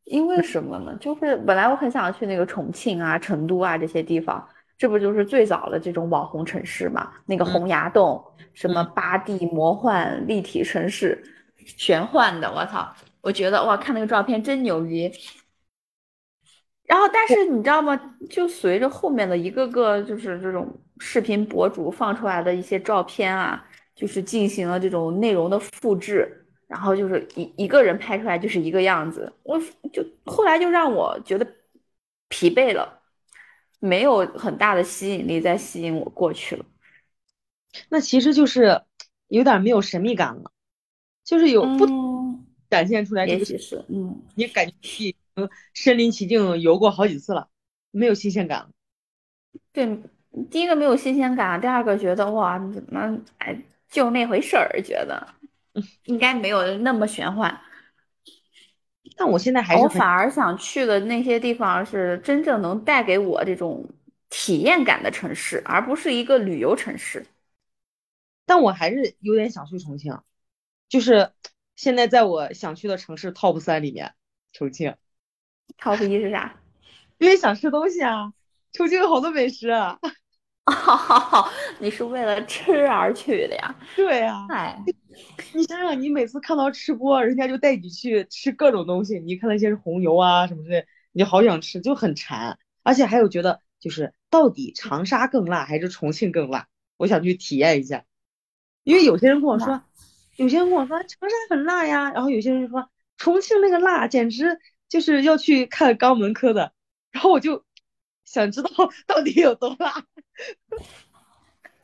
[0.05, 0.95] 因为什么呢？
[1.01, 7.13] 就是本来我很想去那个重庆啊、成都啊这些地方，这不就是最早的这种网红城市嘛？
[7.27, 11.23] 那个洪崖洞，什么八 D 魔幻立体城市，
[11.57, 12.95] 玄幻的，我操！
[13.21, 15.11] 我觉得哇，看那个照片真牛逼。
[16.87, 17.99] 然后，但是你知道吗？
[18.29, 26.41] 就随着后面的一个个就是这种视频博主放出来的一些照片啊，就是进行了这种内容的复制。
[26.67, 29.61] 然后就是一一个人拍出来就是一个样子，我
[29.93, 31.47] 就后来就让我觉得
[32.29, 33.01] 疲惫了，
[33.87, 36.65] 没有很大的吸引力再吸引我过去了。
[37.89, 38.83] 那其实就是
[39.29, 40.51] 有点没有神秘感了，
[41.25, 41.87] 就是有不
[42.71, 45.17] 展现出来这个，是嗯，你感觉比
[45.73, 47.49] 身临其境游过好几次了，
[47.91, 48.69] 没有新鲜感。
[49.73, 50.01] 对，
[50.51, 55.35] 第一个没有新鲜感，第二个觉得哇，怎么哎就那回事儿，觉得。
[56.05, 57.61] 应该没有那么玄幻，
[59.17, 63.89] 但我现在还是我反而想去的那些地方是真正能带给我这种
[64.29, 67.25] 体验感的城市，而不是一个旅游城市。
[68.47, 70.19] 但我还是有点想去重庆，
[70.89, 71.31] 就是
[71.77, 74.15] 现在在我想去的城市 top 三里面，
[74.53, 74.95] 重庆
[75.79, 76.55] top 一是啥？
[77.19, 78.33] 因为想吃东西啊，
[78.73, 79.71] 重庆有好多美食。
[80.67, 81.49] 哦，
[81.79, 83.75] 你是为了吃而去的呀？
[83.95, 84.47] 对呀。
[84.49, 84.79] 哎，
[85.53, 92.59] 你想想，你每次看到吃播，人家就带你去吃各种东西，你看那些是红油啊什么之类，你就好想吃，就很馋。
[92.83, 96.69] 而且还有觉得就是到底长沙更辣还是重庆更辣？
[96.97, 98.05] 我想去体验一下，
[98.83, 99.83] 因为有些人跟我说，
[100.37, 106.73] 有些人跟我说长沙很辣呀，然后有些人说重庆那个辣简直就是要去看肛门科的，
[107.11, 107.65] 然后我就
[108.25, 108.71] 想知道
[109.07, 110.05] 到底有多辣。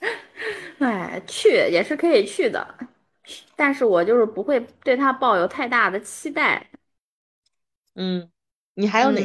[0.78, 2.74] 哎，去也是可以去的，
[3.56, 6.66] 但是我就是不会对他抱有太大的期待。
[7.94, 8.30] 嗯，
[8.74, 9.20] 你还有哪？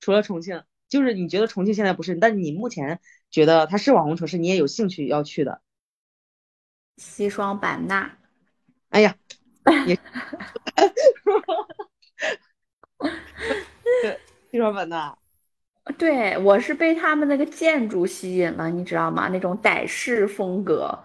[0.00, 5.60] 除了重庆，就是你觉得重庆现在不是，但是你目前觉得它是网红城市，你也有兴趣要去的。
[6.96, 8.18] 西双版纳。
[8.90, 9.16] 哎呀，
[9.86, 9.98] 也，
[14.02, 14.20] 对，
[14.50, 15.16] 西双版纳。
[15.98, 19.28] 对，我是被他们那个建筑吸引了，你知道吗？
[19.28, 20.98] 那种傣式风格，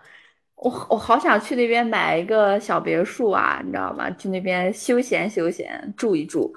[0.62, 4.10] 我我好想去那边买一个小别墅啊，你知道吗？
[4.12, 6.54] 去那边休闲休闲，住一住。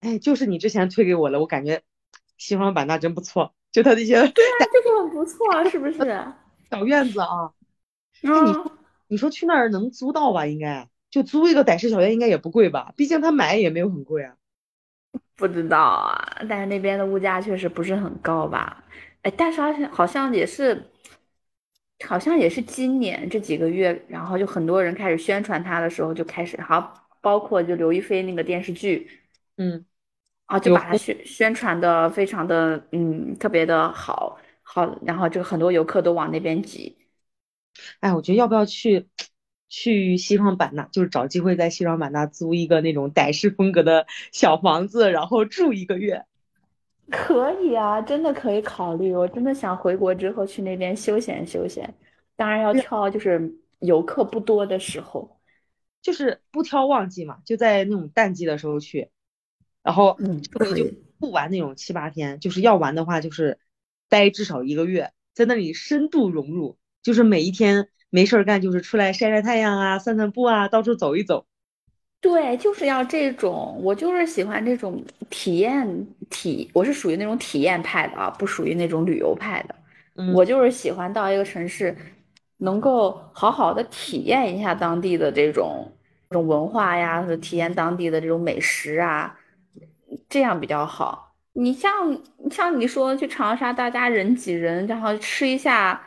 [0.00, 1.82] 哎，就是你之前推给我的，我感觉
[2.36, 5.98] 西双版纳真不错，就它那些，对啊，这个很不错，是不是？
[6.68, 7.52] 小院子啊，
[8.22, 8.52] 那你
[9.06, 10.46] 你说去那儿能租到吧？
[10.46, 12.92] 应该就租一个傣式小院，应该也不贵吧？
[12.96, 14.34] 毕竟他买也没有很贵啊。
[15.36, 18.82] 不知道啊，但是那边的物价确实不是很高吧？
[19.22, 20.90] 哎，但是好像好像也是，
[22.06, 29.08] 好像也是今年这几个月，然后就很多人开始宣传它的时候就开始，好，包括就刘亦菲那个电视剧，
[29.56, 29.84] 嗯，
[30.46, 36.96] 啊，就把它宣宣传的非常的，嗯，特别的好，好，然后就很多游客都往那边挤。
[38.00, 39.08] 哎，我觉得要不要去？
[39.72, 46.24] 去西双版纳，就是找机会在西双版纳租一个那种傣式风格的小房子，然后住一个月。
[47.10, 49.14] 可以啊，真的可以考虑。
[49.14, 51.92] 我真的想回国之后去那边休闲休闲，
[52.36, 55.38] 当然要挑就是游客不多的时候，
[56.00, 59.10] 就是不挑旺季嘛，就在那种淡季的时候去。
[59.82, 63.58] 然后嗯，可以就不玩那种七八天，就是要玩的话就是
[64.08, 67.88] 待至少一个月，在那里深度融入，就是每一天。
[68.12, 71.46] 没事儿干，就是出来晒晒太阳啊，散散步啊，到处走一走。
[72.20, 79.74] 对，就是要这种，我就是喜欢这种体验体，我是属于那种体验派的啊，不属于那种旅游派的。
[80.16, 81.96] 嗯，我就是喜欢到一个城市，
[82.58, 85.90] 能够好好的体验一下当地的这种
[86.28, 89.38] 这种文化呀，和体验当地的这种美食啊，
[90.28, 91.34] 这样比较好。
[91.54, 91.90] 你像
[92.50, 96.02] 像你说去长沙，大家人挤人，然后吃一下。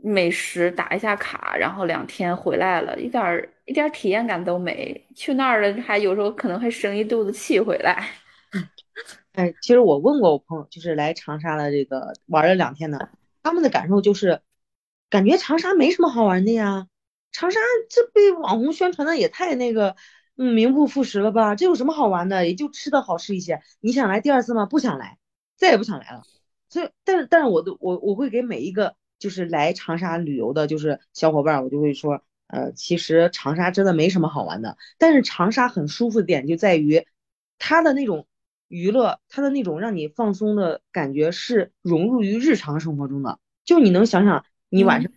[0.00, 5.06] 美食打一下卡，然后两天回来了，一点儿一点体验感都没。
[5.14, 8.08] 去那儿了，还有时候可能会生一肚子气回来。
[9.34, 13.10] 哎，其实我问过我朋友，就是来长沙的这个玩了两天的，
[13.42, 14.40] 他们的感受就是，
[15.10, 16.88] 感觉长沙没什么好玩的呀。
[17.30, 19.94] 长沙这被网红宣传的也太那个，
[20.34, 21.54] 名不副实了吧？
[21.54, 22.46] 这有什么好玩的？
[22.48, 23.60] 也就吃的好吃一些。
[23.80, 24.66] 你想来第二次吗？
[24.66, 25.18] 不想来，
[25.56, 26.22] 再也不想来了。
[26.70, 28.96] 所以，但是但是我都我我会给每一个。
[29.20, 37.06] 就是来长沙旅游的，就是小伙伴，我就会说，呃，其实长沙真的没什么好玩的，但是长沙很舒服的点就在于，
[37.58, 38.26] 它的那种
[38.66, 43.38] 娱乐，它的那种让你放松的感觉是融入于日常生活中的。
[43.64, 45.12] 就你能想想，你晚上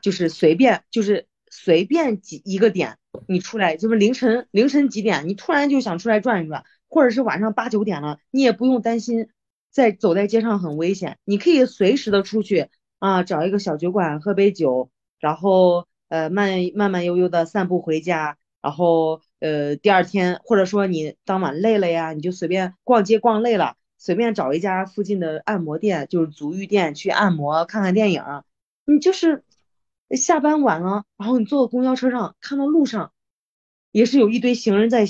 [0.00, 9.28] 就是随便就是随便几一个点，你出来就是凌晨凌晨几点，你突然就想出来转一转，或者是晚上八九点了，你也不用担心。
[9.70, 12.68] 在走在街上很危险，你可以随时的出去
[13.00, 14.88] 啊，找一个小酒馆喝杯酒，
[15.24, 28.22] 然后呃慢慢慢悠悠的散步回家，然后呃第二天或者说你当晚累了呀，你就随便逛街逛累了，随便找一家附近的按摩店，就是足浴店去按摩，看看电影。
[28.84, 29.44] 你就是
[30.10, 33.12] 下班晚了，然后你坐公交车上看到路上
[33.92, 35.06] 也是有一堆行人在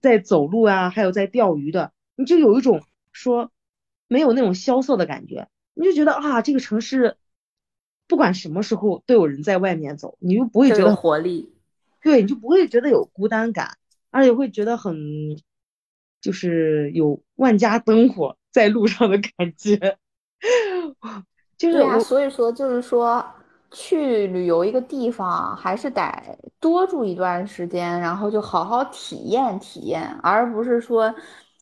[0.00, 3.50] 在走路啊，还有在钓鱼的，你就有一种说。
[4.10, 7.18] 没有那种萧瑟的感觉，你就觉得啊，这个城市
[8.08, 11.52] 不管什么时候都有人在外面走，你就不会觉得活力，
[12.02, 13.76] 对，你就不会觉得有孤单感，
[14.10, 14.96] 而且会觉得很
[16.20, 19.98] 就是有万家灯火在路上的感觉。
[21.56, 23.24] 就是啊，所以说就是说
[23.70, 26.02] 去旅游一个地方，还是得
[26.58, 31.14] 多住一段时间，然后就好好体验体验，而不是说。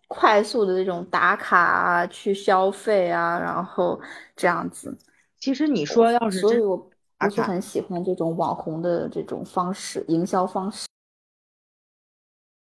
[0.08, 4.00] 快速的这种打卡啊，去消费啊，然后
[4.36, 4.96] 这样子。
[5.38, 10.86] 其实你说要是，所以我不是很喜欢这种网红的这种方式，营销方式。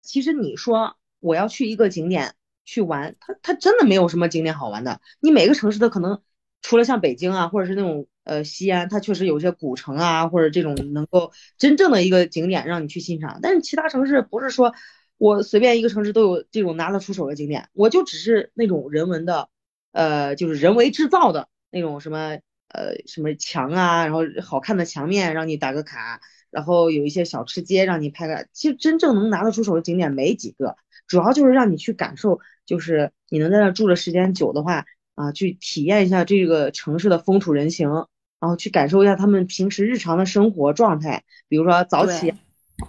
[0.01, 4.99] 其实你说我要去一个景点去玩，它它真的没有什么景点好玩的。
[5.19, 6.21] 你每个城市的可能，
[6.61, 13.39] 除了像北京啊，或者是那种呃西安，它确实有些古城啊，或者这种能够真正的一个景点让你去欣赏。
[13.41, 14.73] 但是其他城市不是说。
[15.17, 19.49] 我随便一个城市都有这种拿得出手的景点，我就只是那种人文的，
[19.91, 22.39] 呃，就是人为制造的那种什么
[22.73, 30.75] 呃什么墙啊，然后好看的墙面让你打个卡，然后有一些小吃街让你拍个，其实真正能拿得出手的景点没几个，
[31.07, 37.89] 主要就是让你去感受，就是你能在那住的时间久的话啊，去体验一下这个城市的风土人情，
[38.39, 42.33] 然后去感受一下他们平时日常的生活状态，比如说早起。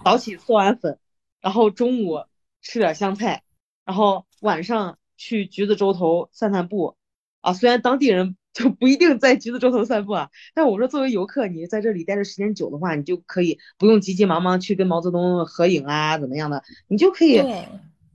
[0.03, 0.97] 早起做完粉，
[1.39, 2.23] 然后中午
[2.63, 3.43] 吃点香菜，
[3.85, 6.95] 然后晚上去橘子洲头散散步
[7.41, 7.53] 啊。
[7.53, 17.43] 虽然当地人就不一定在橘子洲头散步啊，但我说作为游客，你在这里待的时间久的话，你就可以不用急急忙忙去跟毛泽东合影啊，怎么样的，你就可以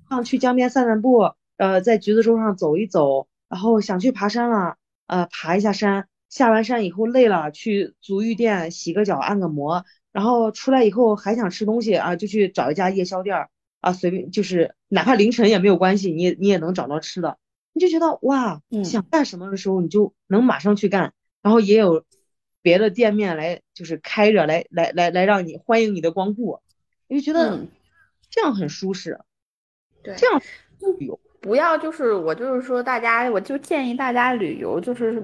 [0.09, 4.77] 上去江边散散步，呃，在橘子洲上走一走，然后想去爬山了，
[5.07, 9.85] 呃，爬一下山，下完山以后累了，去足浴店洗个脚，按个摩。
[10.11, 17.37] 然后出来以后还想吃东西啊，就去找一家夜宵店儿啊，随便就是哪怕凌晨也没有关系，你也你也能找到吃的，
[17.79, 21.13] 你就觉得哇，想干什么的时候你就能马上去干，
[21.43, 22.05] 然后也有
[22.61, 26.59] 别的店面来就是开着来来来来让你欢迎你的光顾，
[27.07, 27.67] 你就觉得
[28.29, 29.21] 这样很舒适，
[30.03, 30.43] 对，这样
[30.99, 35.23] 旅游不要就是我就是说大家我就建议大家旅游就是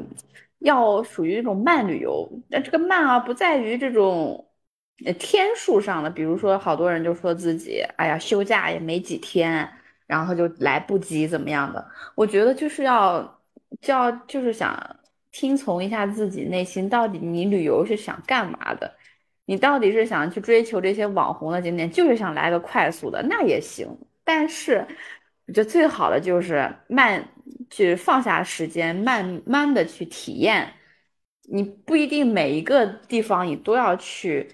[0.61, 4.46] 要属于一种慢旅游，但这个慢啊不在于这种。
[5.05, 9.68] 呃，天数上的，比如说，好多人就说自己，哎呀，休假也没几天，
[10.07, 11.86] 然后就来不及怎么样的。
[12.14, 13.22] 我觉得就是要，
[13.80, 14.96] 就要就是想
[15.32, 18.92] 听从一下自己内心，到底你旅游是想干嘛的？
[19.46, 23.88] 你到底是想去追求这些网红的景点，就是想来个快速的，那也行。
[24.24, 24.86] 但是，
[25.46, 27.26] 我觉得最好的就是慢，
[27.70, 30.72] 去放下时间，慢慢的去体验。
[31.42, 34.48] 你不一定每一个地方你都要去。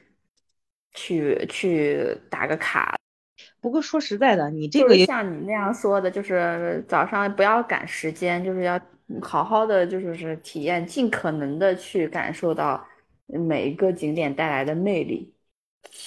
[0.92, 2.96] 去去打个卡，
[3.61, 8.80] 不过说实在的，你这个像你那样说的，就是早上不要赶时间，就是要
[9.20, 12.86] 好好的，就是是体验，尽可能的去感受到
[13.26, 15.34] 每一个景点带来的魅力。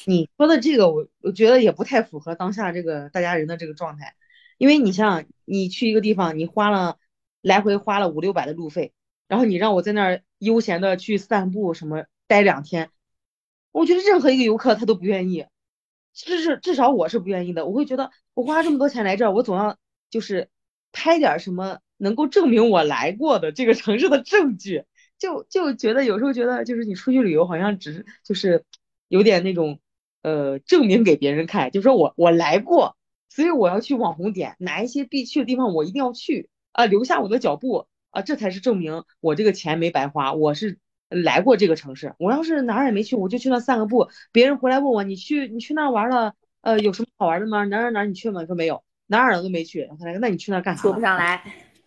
[0.05, 4.15] 你说的这个，我我觉得也不太符合当下这个大家人的这个状态，
[4.57, 6.97] 因为你像你去一个地方，你花了
[7.41, 8.93] 来回花了五六百的路费，
[9.27, 12.89] 然后你让我在那儿悠闲的去散步，什么待两天。
[13.71, 15.45] 我觉得任何一个游客他都不愿意，
[16.13, 17.65] 至是至少我是不愿意的。
[17.65, 19.77] 我会觉得我花这么多钱来这儿，我总要
[20.09, 20.49] 就是
[20.91, 24.83] 拍点什么能够证明我来过的这个城市的证据。
[25.17, 28.65] 就就觉得有时候觉得就是你出去旅游好像只是就是
[29.07, 29.79] 有点那种
[30.21, 32.97] 呃证明给别人看，就说我我来过，
[33.29, 40.79] 所以我要去网红点哪一些必去的地方我一定要去啊，留下我的脚步啊，这才是证明我这个钱没白花，我是。
[41.13, 44.09] 来过这个城市，我要是哪儿也没去，我就去那散个步。
[44.31, 47.63] 别人回来问我，你去你去那儿玩了，呃，有什么好玩的吗？
[47.65, 48.41] 哪哪哪你去吗？
[48.41, 49.89] 你说没有，哪儿都没去。
[49.99, 50.81] 他来，那你去那干啥？
[50.81, 51.43] 说不上来。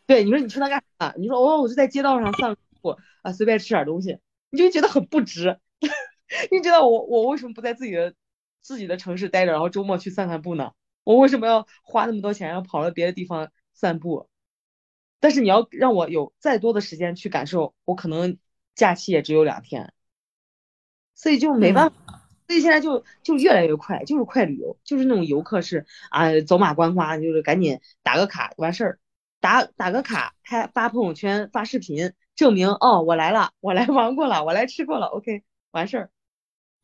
[0.07, 1.15] 对，你说你去那干啥？
[1.19, 4.19] 你说哦，我就在街道上散步啊，随便吃点东西，
[4.51, 5.59] 你就觉得很不值。
[6.51, 8.15] 你知道我我为什么不在自己的
[8.63, 10.73] 自己的城市待着，然后周末去散散步呢？
[11.05, 14.29] 我为什么要花那么多钱，要跑到别的地方散步？
[15.19, 18.39] 但是你要让我有再多的时间去感受，我可能。
[18.77, 19.93] 假期也只有两天，
[21.17, 21.97] 所以就没办法，
[22.47, 28.99] 所以现在就就越来越快，就是快旅游，就是那种游客是啊走马观花，就是赶紧打个卡完事儿，
[29.41, 36.11] 打打个卡拍发朋友圈发视频证明哦我来了，我来玩过了，我来吃过了，OK 完事儿。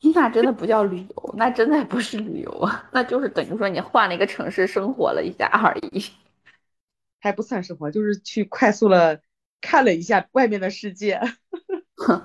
[0.15, 6.05] 那真的不叫旅游，那真的不是旅游啊，那就是等于说你换了一个城市生活了一下而已，
[7.21, 9.21] 还不算生活，就是去快速了
[9.61, 11.21] 看了一下外面的世界。
[12.07, 12.23] 哼，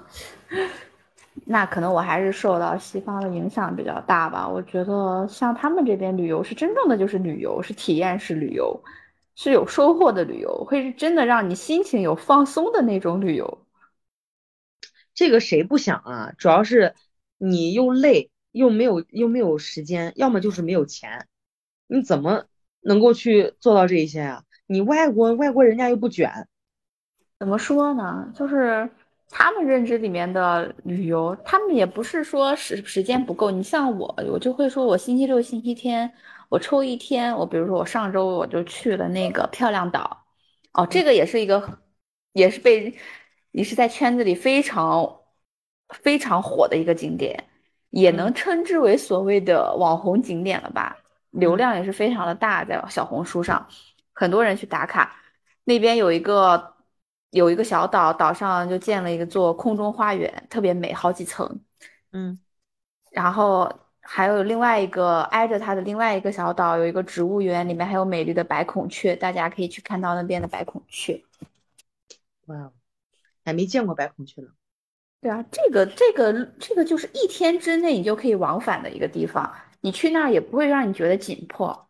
[1.46, 4.48] 那可能我还是受到西方的影响比较大吧。
[4.48, 8.82] 我觉得像他们这边旅游是真正的就是旅游，是体验式旅游，
[9.36, 13.66] 是有收获的旅游，会是真的让你心情有放松的那种旅游。
[15.14, 16.34] 这个谁不想啊？
[16.38, 16.94] 主要是
[17.38, 21.28] 你又累又没有又没有时间，要么就是没有钱，
[21.88, 22.46] 你怎么
[22.82, 24.44] 能够去做到这一些啊？
[24.66, 26.48] 你外国外国人家又不卷，
[27.40, 28.32] 怎么说呢？
[28.36, 28.90] 就是。
[29.30, 33.52] 他们认知里面的旅游，他们也不是说时时间不够。
[33.52, 36.12] 你像我，我就会说，我星期六、星期天，
[36.50, 37.36] 我抽一天。
[37.36, 40.26] 我比如说，我上周我就去了那个漂亮岛，
[40.74, 41.80] 哦，这个也是一个，
[42.34, 42.96] 也是被
[43.52, 45.20] 也是在圈子里非常
[45.90, 47.50] 非常火的一个景点，
[47.90, 50.98] 也能称之为所谓的网红景点了吧？
[51.32, 53.68] 流量也是非常的大，在小红书上，
[54.14, 55.18] 很多人去打卡。
[55.66, 56.77] 那边有一个。
[57.38, 61.60] 有一个小岛，岛上就建了一个座空中花园，特别美，好几层。
[62.12, 62.38] 嗯，
[63.12, 63.72] 然后
[64.02, 71.22] 还有另外一个挨着它的另外一个小岛，有一个植物园，里面还有美丽的白孔雀，大家可以去看到那边的白孔雀。
[72.48, 72.72] 哇，
[73.46, 74.48] 还没见过白孔雀呢。
[75.20, 81.87] 对啊，这个这个这个就是一天之内你就可以往返的一个地方，你去那儿也不会让你觉得紧迫，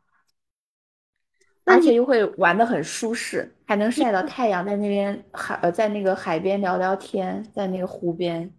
[1.68, 8.54] 而且又会玩的很舒适，还能晒到太阳，在那边海呃在那个海边聊聊天，在那个湖边。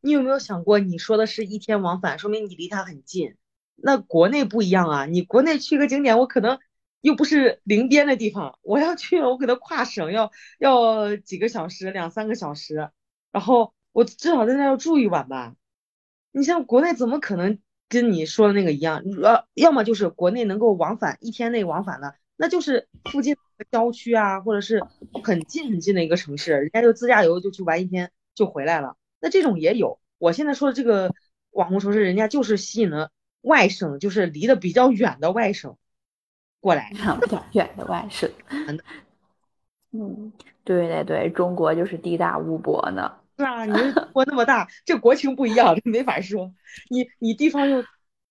[0.00, 3.34] 你有没有想过，你说的是一天往返，说明你离它很近。
[3.74, 6.58] 那国内不一样啊，你国内去个景点，我可能
[7.00, 12.90] 又不是临边的地方，我要去了，我可能跨省要要几个小时，两三个小时。
[13.32, 15.56] 然后我至少在那要住一晚吧。
[16.30, 17.58] 你像国内怎么可能
[17.88, 19.02] 跟你说的那个一样？
[19.22, 24.82] 要要么就是国内能够往返一天内往返的，那就是附近的郊区啊，或者是
[25.22, 28.96] 很近很近的一个城市，人家就自驾游就去玩一天就回来了。
[29.20, 29.98] 那这种也有。
[30.18, 31.14] 我现在说的这个
[31.50, 33.10] 网红城市，人家就是吸引了
[33.42, 35.76] 外省，就是离得比较远的外省
[36.60, 36.90] 过来，
[37.22, 38.30] 比较远的外省。
[39.92, 40.32] 嗯，
[40.64, 43.12] 对对对，中国就是地大物博呢。
[43.38, 43.72] 是啊，你
[44.12, 46.54] 国那么大，这国情不一样，没法说。
[46.88, 47.76] 你你地方又，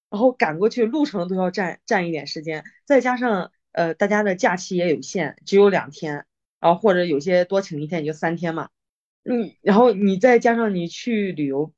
[0.09, 6.25] 然后赶过去，路程都要占占一点时间，再加上呃大家的假期也有限，只有两天，
[6.59, 8.69] 然后或者有些多请一天也就三天嘛。
[9.23, 11.71] 嗯，然后你再加上你去旅游，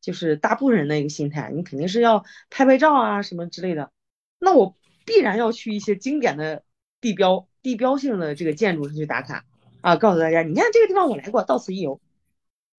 [0.00, 3.92] 就是大部分人的一个心态，你肯定是要拍拍照啊什么之类的。
[4.40, 6.64] 那我必然要去一些经典的
[7.00, 9.44] 地标、地标性的这个建筑去打卡
[9.82, 12.00] 啊，告诉大家，你看这个地方我来过，到此一游。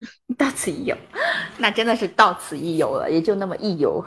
[0.37, 0.95] 到此一游，
[1.59, 4.03] 那真的是到此一游了，也就那么一游。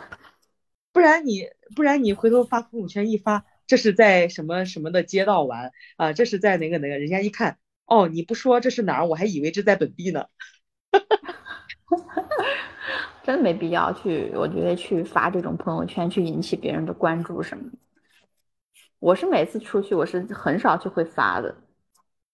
[0.92, 6.12] 不然你不然你回头发朋友圈一发，这是在什么什么的街道玩啊？
[6.12, 6.98] 这是在哪个哪个？
[6.98, 10.26] 人家一看，哦，你不说这是哪儿，我还以为这在本地呢。
[13.22, 17.76] 真没必要去，我觉得去发这种朋友圈去引起别人的关注什么的。
[18.98, 21.54] 我是每次出去，我是很少去会发的。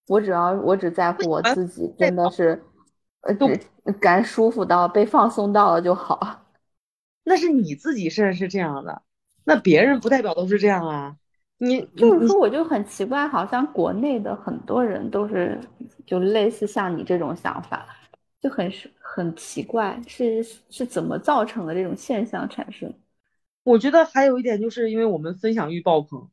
[0.07, 2.63] 我只要我只在乎我自己，真的是。
[3.23, 3.49] 呃，都
[4.01, 6.45] 感舒服到被放松到了就好。
[7.25, 9.03] 那是你自己是是这样的，
[9.45, 11.17] 那别人不代表都是这样啊。
[11.59, 15.61] 你就是说，我就很奇怪，好像国内的很多人都是
[16.05, 17.87] 就类似像你这种想法，
[18.41, 18.69] 就很
[19.01, 22.93] 很奇怪，是是怎么造成的这种现象产生？
[23.63, 26.29] 我觉得还有一点就是因为我们分享欲爆棚，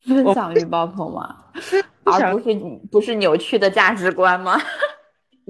[0.00, 1.44] 分享欲爆棚吗？
[2.02, 2.54] 而不是
[2.90, 4.58] 不是扭曲的价值观吗？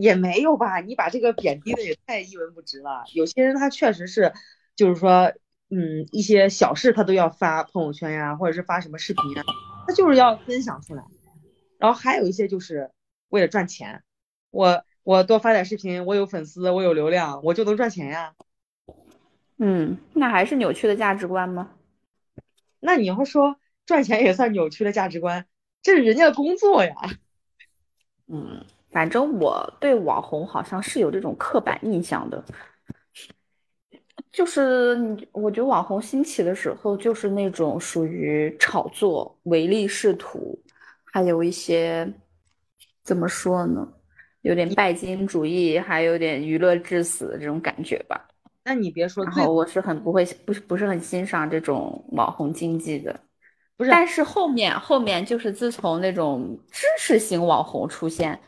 [0.01, 3.03] 也没有吧，你把这个贬低的也太一文不值了。
[3.15, 4.33] 有些人他确实是，
[4.77, 5.33] 就是说，
[5.71, 9.43] 嗯，一些小事他都要发朋友圈呀，或者是发什么视频呀，
[9.87, 11.03] 他就是要分享出来。
[11.79, 12.93] 然后还有一些就是
[13.29, 14.05] 为了赚钱，
[14.51, 18.35] 我我多发点视频，我有粉丝，我有流量，我就能赚钱呀。
[19.59, 21.73] 嗯，那还是扭曲的价值观吗？
[22.79, 25.47] 那你要说赚钱也算扭曲的价值观，
[25.83, 26.95] 这是人家的工作呀。
[28.29, 28.65] 嗯。
[28.91, 32.43] 反正我对网红好像是有这种刻板印象的，
[34.33, 34.97] 就是
[35.31, 40.59] 我觉得网红兴起的时候，就是那种属于炒作、唯利是图，
[41.05, 42.11] 还有一些
[43.05, 43.87] 怎么说呢，
[44.41, 48.27] 有点拜金主义，还有点娱乐至死的这种感觉吧。
[48.65, 53.21] 那你别说，然后我是很不会，不是不是很欣赏这种网红经济的，
[53.77, 53.91] 不是。
[53.91, 58.39] 但是后面后面就是自从那种知识型网红出现。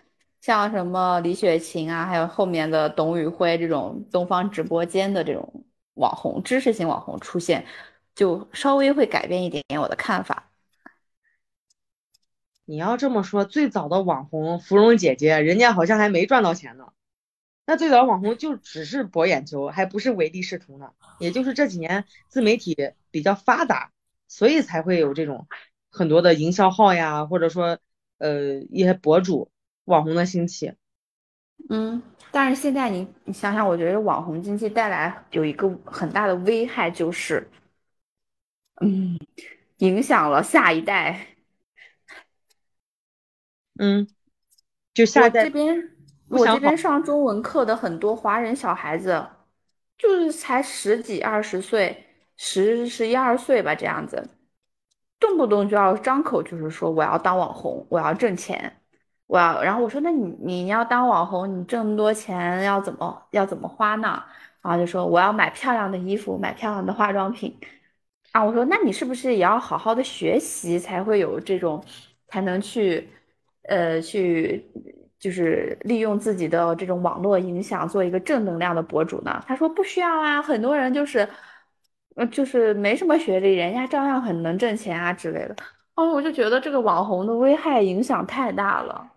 [0.40, 7.66] 像什么李雪琴啊，还有后面的董宇辉这种东方直播间的这种网红、知识型网红出现，
[8.14, 10.50] 就稍微会改变一点点我的看法。
[12.64, 16.86] 你要这么说，最早的网红芙蓉姐姐，人家好像还没赚到钱呢。
[17.66, 20.92] 那最早网红就只是博眼球，还不是唯利是图呢。
[21.18, 22.76] 也就是这几年自媒体
[23.10, 23.92] 比较发达，
[24.26, 25.46] 所以才会有这种
[25.90, 27.78] 很多的营销号呀，或者说
[28.16, 29.50] 呃一些博主。
[29.90, 30.72] 网红的兴起，
[31.68, 37.50] 嗯，但是现在你你想想，我觉得网红经济带来有一个很大的危害，就是，
[38.80, 39.18] 嗯，
[39.78, 41.26] 影响了下一代。
[43.80, 44.06] 嗯，
[44.94, 45.90] 就下一代这边，
[46.28, 49.26] 我这边上中文课的很多华人小孩子，
[49.98, 54.28] 就是才十几二十岁，十十一二岁吧，这样子，
[55.18, 58.79] 动不动就要张口就是说我要当网红，我要挣钱。
[59.30, 64.20] 我，然后我说，那你你要当网红，你这么多钱要怎么要怎么花呢？
[64.60, 67.56] 然后就说我要买漂亮的衣服，买漂亮的化妆品。
[68.32, 71.80] 啊，我说那你是不是也要好好的学习，才会有这种，
[72.26, 73.08] 才能去，
[73.68, 74.68] 呃，去
[75.20, 79.40] 就是利用自己的这种网络影响做一个正能量的博主呢？
[79.46, 81.28] 他说不需要啊，很多人就是，
[82.16, 85.54] 呃，就是没什么学历，人家照样很能挣钱啊之类的。
[85.94, 89.08] 哦，我就觉得这个网红的危害影响太大了。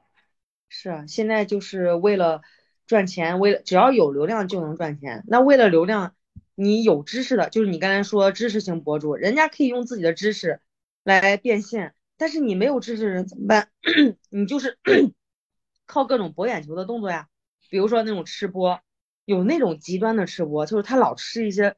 [0.75, 2.41] 是啊，现在就是为了
[2.87, 5.23] 赚钱，为了只要有流量就能赚钱。
[5.27, 6.15] 那为了流量，
[6.55, 10.61] 你有知识的，就是你刚才说知识型博主，人家可以用自己的知识
[11.03, 11.93] 来变现。
[12.17, 13.69] 但是你没有知识的人怎么办？
[14.31, 14.79] 你就是
[15.85, 17.29] 靠各种博眼球的动作呀，
[17.69, 18.81] 比如说那种吃播，
[19.25, 21.75] 有那种极端的吃播，就是他老吃一些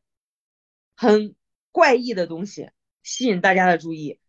[0.95, 1.35] 很
[1.73, 2.69] 怪异的东西，
[3.03, 4.19] 吸引大家的注意。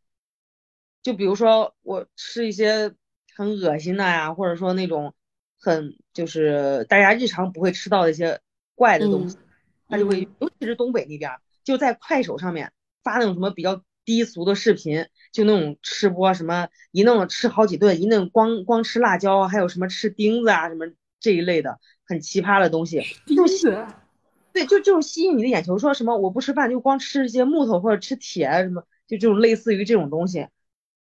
[1.02, 2.96] 就比如说我吃一些
[3.36, 5.14] 很恶心的呀，或者说那种
[5.60, 8.40] 很就是大家日常不会吃到的一些
[8.74, 9.36] 怪的东西，
[9.88, 11.30] 他就会，尤其是东北那边，
[11.62, 12.72] 就在快手上面
[13.04, 13.82] 发那种什么比较。
[14.06, 20.86] 低俗的视频，就那种吃播，什么一弄吃好几顿，一弄光光吃辣椒，还有什么吃钉子啊，什么
[21.18, 23.02] 这一类的很奇葩的东西。
[23.26, 23.84] 就子，
[24.52, 25.76] 对，就就是吸引你的眼球。
[25.76, 30.46] 说什么我不吃饭，就光吃一些木头或者吃铁什么，就这种类似于这种东西。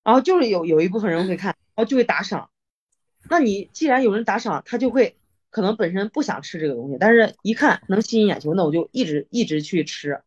[0.04, 2.50] 然后就是有有一部分人会看，然后就会打赏。
[3.30, 5.16] 那你既然有人打赏，他就会
[5.50, 10.22] 可能本身不想吃这个东西，但是一看能吸引眼球，那我就一直一直去吃。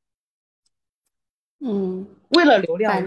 [1.60, 3.04] 嗯，为了流量，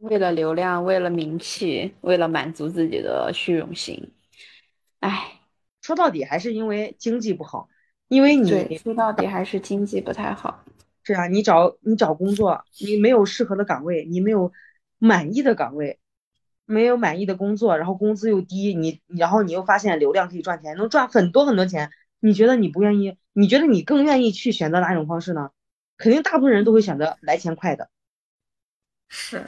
[0.00, 4.10] 为了流量，为了名气，为了满足自己的虚荣心，
[5.00, 5.40] 哎，
[5.80, 7.68] 说到底还是因为经济不好，
[8.08, 10.64] 因为你说到底还是经济不太好。
[11.02, 14.52] 是啊，你找你找工作，你没有适合的岗位，你没有
[14.98, 16.00] 满意的岗位，
[16.66, 21.90] 没有满意的工作，然后工资又低，你然后你又发现流量可以赚钱，能赚很多很多钱，
[22.20, 23.16] 你觉得你不愿意？
[23.32, 25.50] 你觉得你更愿意去选择哪种方式呢？
[25.96, 27.88] 肯定大部分人都会选择来钱快的，
[29.08, 29.44] 是。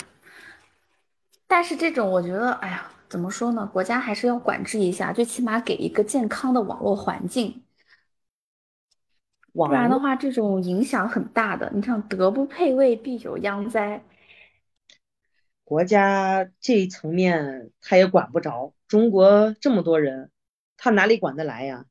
[1.46, 3.68] 但是这种我觉得，哎呀，怎么说呢？
[3.72, 7.62] 国家还是要管制一下，最起码给一个健康的网络环境。
[9.52, 11.70] 不然的话，这种影响很大的。
[11.74, 14.02] 你像德不配位，必有殃灾。
[15.68, 20.30] 国家这一层面他也管不着，中国这么多人，
[20.78, 21.84] 他哪里管得来呀？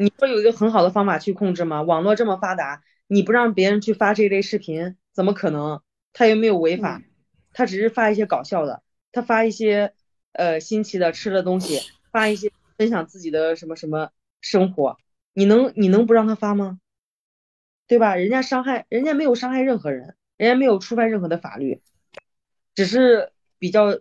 [0.00, 1.82] 你说有一个很好的方法去控制吗？
[1.82, 2.82] 网络这么发达。
[3.06, 5.80] 你不让别人去发这类视频，怎么可能？
[6.12, 7.00] 他又没有违法，
[7.52, 8.82] 他只是发一些搞笑的，
[9.12, 9.94] 他发一些
[10.32, 11.78] 呃新奇的吃的东西，
[12.10, 14.96] 发一些分享自己的什么什么生活，
[15.34, 16.80] 你能你能不让他发吗？
[17.86, 18.16] 对吧？
[18.16, 21.80] 人家伤害人家没有伤害任何人，人家没有触犯任何的法律，
[22.74, 23.98] 只是比较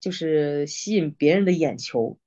[0.00, 2.18] 就是吸引别人的眼球。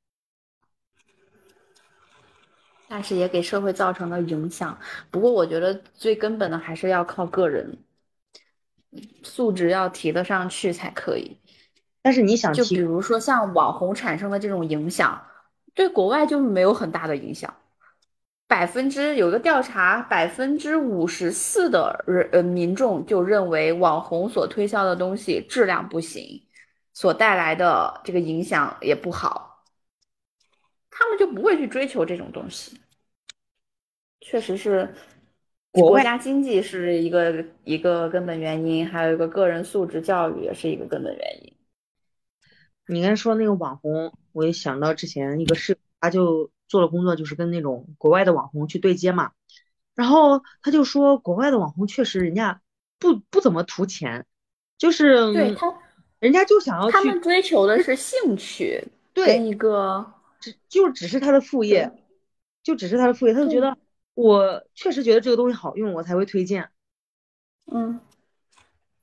[2.87, 4.77] 但是也给社会造成了影响。
[5.09, 7.79] 不过我觉得最根本的还是要靠个人
[9.23, 11.39] 素质要提得上去才可以。
[12.03, 15.25] 但是你想，就比如说像网红产生的这种影响，
[15.73, 17.55] 对国外就是没有很大的影响。
[18.47, 26.45] 百分之有个调查，百分之五十四的人呃民众就认为网红所推销的东西质量不行，
[26.93, 29.63] 所带来的这个影响也不好，
[30.91, 32.79] 他们就不会去追求这种东西。
[34.21, 34.93] 确实是，
[35.71, 41.53] 国家经济是一个一个根本原因，还有一个个人素质教育也是一个根本原因。
[42.85, 49.31] 你刚才说那个网红，我也想到之前一个视他就做了工作，就是跟那种国外的网红去对接嘛。
[49.95, 52.61] 然后他就说，国外的网红确实人家
[52.99, 54.25] 不不怎么图钱，
[54.77, 55.73] 就是对他，
[56.19, 58.83] 人家就想要他们追求的是兴趣，
[59.13, 61.91] 对一个只就只是他的副业，
[62.63, 63.77] 就只是他的副业，他就觉得。
[64.15, 66.69] 我确实觉得这个东西好用，我才会推荐。
[67.71, 67.99] 嗯，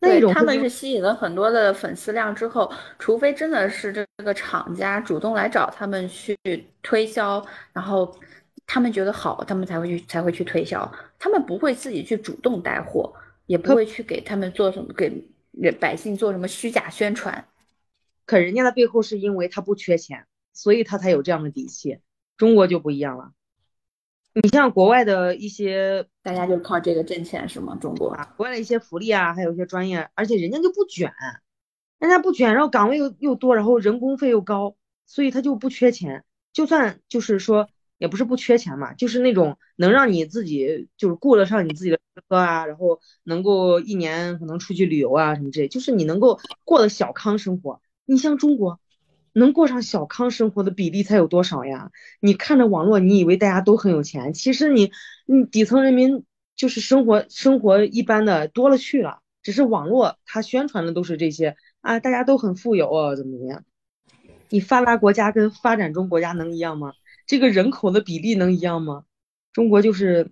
[0.00, 6.36] 那种他们是吸引了很多的粉丝量之后，除非真的是这个厂家主动来找他们去
[6.82, 8.18] 推销，然后
[8.66, 10.90] 他们觉得好，他们才会去才会去推销。
[11.18, 13.12] 他们不会自己去主动带货，
[13.46, 15.10] 也不会去给他们做什么给
[15.72, 17.46] 百姓做什么虚假宣传。
[18.24, 20.24] 可人家的背后是因为他不缺钱，
[20.54, 21.98] 所以他才有这样的底气。
[22.38, 23.32] 中国就不一样了。
[24.32, 27.76] 你像国外的一些，大家就靠这个挣钱是吗？
[27.80, 31.12] 中国啊，国外的一些福利啊，还有一些专业，而且人家就不卷，
[31.98, 36.24] 人家不卷，然后岗位又又多，然后人工费又高，所以他就不缺钱。
[36.52, 37.68] 就算就是说，
[37.98, 47.80] 也不是不缺钱嘛，就是那种能让你自己就是顾得上你自己的车啊，然后能够一年可能出去旅游啊什么之类，就是你能够过的小康生活。
[48.04, 48.78] 你像中国。
[49.32, 51.90] 能过上小康生活的比例才有多少呀？
[52.20, 54.90] 你看着网络，你以为大家都很有钱，其实你，
[55.26, 56.24] 你底层人民
[56.56, 59.20] 就是生活生活一般的多了去了。
[59.42, 63.64] 只是网络它宣传的都是这些啊，大家都很富有，怎么怎么样？
[64.50, 66.92] 你发达国家跟发展中国家能一样吗？
[67.26, 69.04] 这个人口的比例能一样吗？
[69.52, 70.30] 中国就是，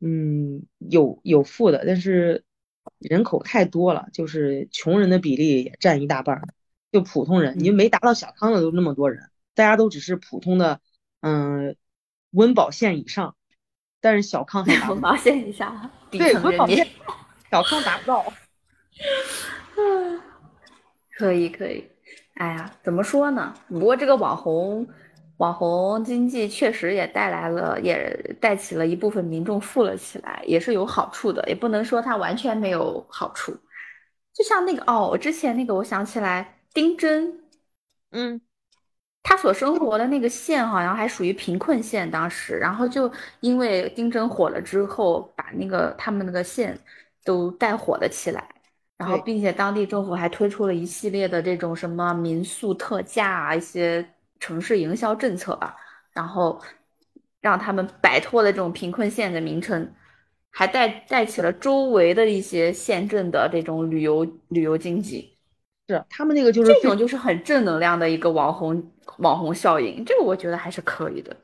[0.00, 2.44] 嗯，有有富的，但是
[2.98, 6.48] 人口太多了，就是穷人的比例也占一大半儿。
[6.90, 10.80] 就普通人，你没达到小康的都那么多人，大家都只是普通的，
[11.20, 11.76] 嗯，
[12.30, 13.36] 温饱线以上，
[14.00, 16.86] 但是小康还 温饱线以下，对，温饱线，
[17.50, 18.24] 小康达不到。
[21.16, 21.84] 可以可以，
[22.34, 23.52] 哎呀，怎么说呢？
[23.68, 24.86] 不过这个网红
[25.36, 33.52] 网红经济确实也带来了，也带起了一部分民众富了起来，也是有好处的，也不能说它完全没有好处。
[34.32, 36.54] 就像那个哦，我之前那个，我想起来。
[36.74, 37.40] 丁真，
[38.12, 38.40] 嗯，
[39.22, 43.10] 他所生活的那个县好像还属于贫困县，当时，然后就
[43.40, 46.78] 因为丁真火了之后，把那个他们那个县
[47.24, 48.48] 都带火了起来，
[48.96, 55.76] 然后并且当地政府还推出了一系列的这种什么民宿特价啊，一些城市营销政策吧，
[56.12, 56.60] 然后
[57.40, 59.94] 让他们摆脱了这种贫困县的名称，
[60.50, 65.37] 还带带起了周围的一些县镇的这种旅游旅游经济。
[65.88, 71.36] 是他们那个就是这种就是很正能量的一个网红网红效应，这个我觉得还是可以的。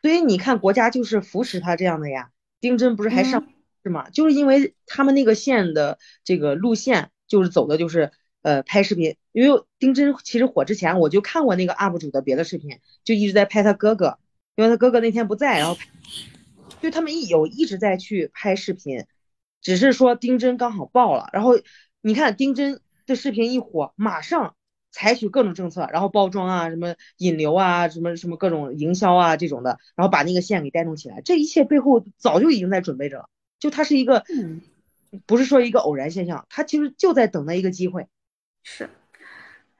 [0.00, 2.30] 所以你看国家就是扶持他这样的呀。
[2.60, 3.46] 丁真不是还上
[3.82, 4.08] 是吗？
[4.10, 8.10] 就是因为他们那个线的这个路线就是走的就是
[8.42, 14.18] 呃拍视频，因为丁真其实火之前我就看过那个 UP 主的别的视频，就一直在拍他哥哥，
[14.56, 15.76] 因为他哥哥那天不在，然后
[16.80, 19.04] 就他们一有一直在去拍视频，
[19.60, 21.52] 只是说丁真刚好爆了，然后
[22.00, 22.80] 你看丁真。
[23.10, 24.54] 这视频一火，马上
[24.92, 31.20] 采取各种政策，然后包装啊，什么引流啊，什么什么各种营销啊这种的，然后把那个线给带动起来。
[31.20, 34.22] 这一切背后早就已经在准备着了，就它是一个，
[35.26, 38.06] 不是说一个偶然现象，它其实就在等待一个机会。
[38.62, 38.88] 是，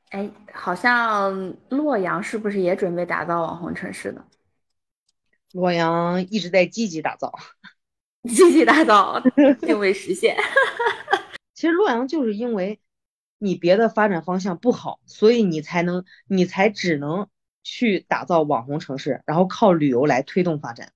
[0.09, 4.25] 哎，好像洛阳是不是也准备打造网红城市呢？
[5.53, 7.33] 洛阳一直在积极打造，
[8.29, 9.23] 积极打造，
[9.61, 10.37] 并未实现。
[11.55, 12.81] 其实洛阳就是因为。
[13.43, 17.29] 你别的发展方向不好，所以你才能，你才只能
[17.63, 20.93] 去打造网红城市，然后靠旅游来推动发展。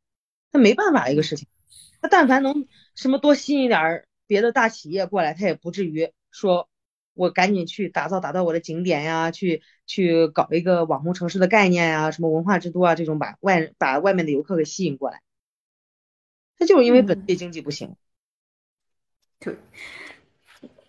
[0.52, 1.48] 那没办法一个事情。
[2.02, 6.68] 他但凡能什么多吸引点别的大企业过来，他也不至于说
[7.14, 15.22] 我赶紧去打造打造我的景点呀，去去搞一个网红城市的概念呀，什么文化之都啊这种把外把外面的游客给吸引过来。
[16.58, 17.96] 他就是因为本地经济不行。
[19.40, 19.56] 对。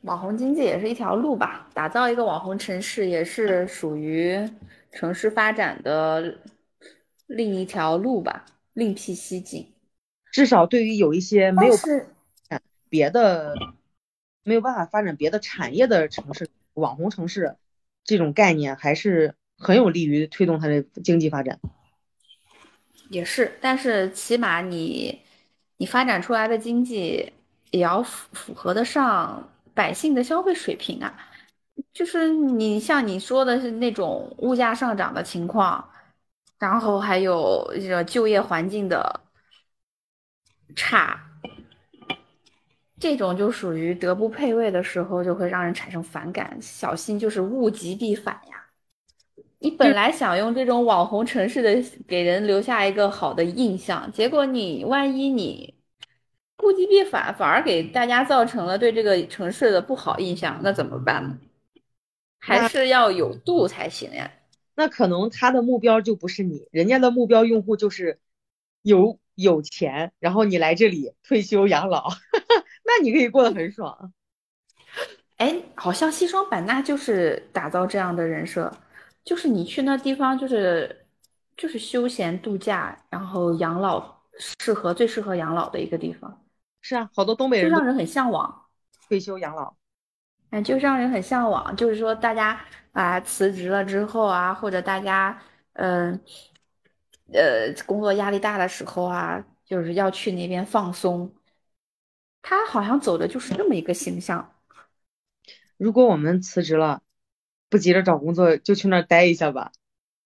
[0.06, 4.39] 网红经济也是一条路吧，打造一个网红城市也是属于
[4.91, 6.38] 城市发展的
[7.26, 9.68] 另一条路吧，另辟蹊径。
[10.32, 11.76] 至少对于有一些没有
[12.88, 13.56] 别的
[14.43, 17.56] 没有办法发展别的产业的城市，网红城市
[18.03, 21.60] 这种概念还是很有利于推动它的经济发展。
[23.10, 25.20] 也是，但是起码你
[25.78, 27.34] 你发展出来的经济
[27.72, 29.49] 也要符符合得上。
[29.76, 31.13] 百姓的消费水平啊，
[31.93, 35.88] 就是你像你说的是那种物价上涨的情况，
[36.57, 39.21] 然后还有这个就业环境的
[40.76, 41.19] 差，
[42.97, 46.57] 这种就属于德不配位的时候，就会让人产生反感。
[46.61, 48.65] 小心就是物极必反呀！
[49.59, 55.74] 你本来想用这种网红城市的给人留下一个好的印象，结果你万一你。
[56.64, 61.38] 物极必反，反而给大家造成了对这个城市的不好印象，那怎么办呢？
[62.39, 64.32] 还是要有度才行呀。
[64.76, 68.20] 那可能他的目标就不是你，人家的目标用户就是
[68.82, 72.10] 有有钱，然后你来这里退休养老，
[72.86, 74.14] 那你可以过得很爽。
[75.38, 78.72] 哎，好像西双版纳就是打造这样的人设，
[79.24, 81.06] 就是你去那地方就是
[81.58, 84.22] 就是休闲度假，然后养老
[84.60, 86.41] 适合最适合养老的一个地方。
[86.88, 88.67] 是啊，好多东北人就让人很向往
[89.07, 89.75] 退休养老，
[90.51, 91.75] 哎，就让人很向往。
[91.75, 95.36] 就是说，大家啊辞职了之后啊，或者大家
[95.73, 96.21] 嗯
[97.33, 101.33] 呃工作压力大的时候啊，就是要去那边放松。
[102.43, 104.53] 他好像走的就是这么一个形象。
[105.77, 107.01] 如果我们辞职了，
[107.67, 109.71] 不急着找工作，就去那儿待一下吧，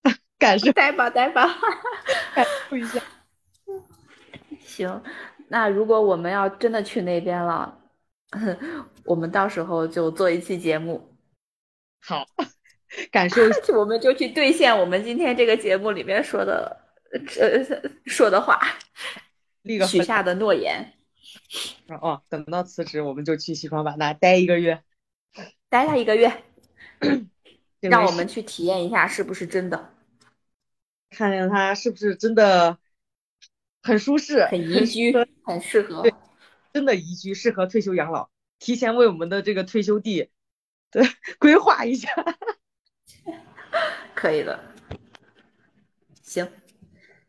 [0.37, 1.47] 感受待吧，待吧，
[2.35, 3.01] 感受一下。
[4.59, 5.01] 行。
[5.49, 7.77] 那如果我们要真的去那边了，
[9.03, 11.17] 我们到时候就做一期节目。
[12.01, 12.25] 好，
[13.11, 13.41] 感受
[13.77, 16.79] 我们就去兑现我们今天这个节目里面说的，
[17.11, 18.59] 呃，说的话，
[19.63, 20.93] 立个许下的诺言。
[22.01, 24.81] 哦，等到辞职，我们就去西双版纳待一个月，
[25.69, 26.43] 待他一个月。
[27.81, 29.93] 让我们去体验一下是不是真的，
[31.11, 32.77] 看看他是不是真的
[33.81, 35.13] 很舒适、很宜居、
[35.43, 36.13] 很适合，对，
[36.73, 40.29] 真的宜居，适合退休养老，提前为我们的这个退休地
[40.91, 41.03] 对
[41.39, 42.09] 规划一下，
[44.13, 44.59] 可以的，
[46.21, 46.51] 行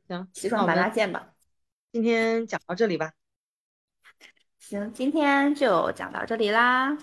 [0.09, 1.35] 行，西双版纳见吧。
[1.93, 3.13] 今天讲到这里吧。
[4.59, 6.97] 行，今天就讲到这里啦。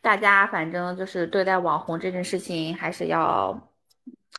[0.00, 3.72] 大家反正就是对待网红这件事情，还是要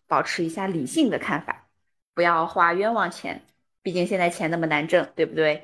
[0.07, 1.67] 保持一下理性的看法，
[2.13, 3.45] 不要花冤枉钱。
[3.87, 5.63] 毕竟现在钱那么难挣，对不对？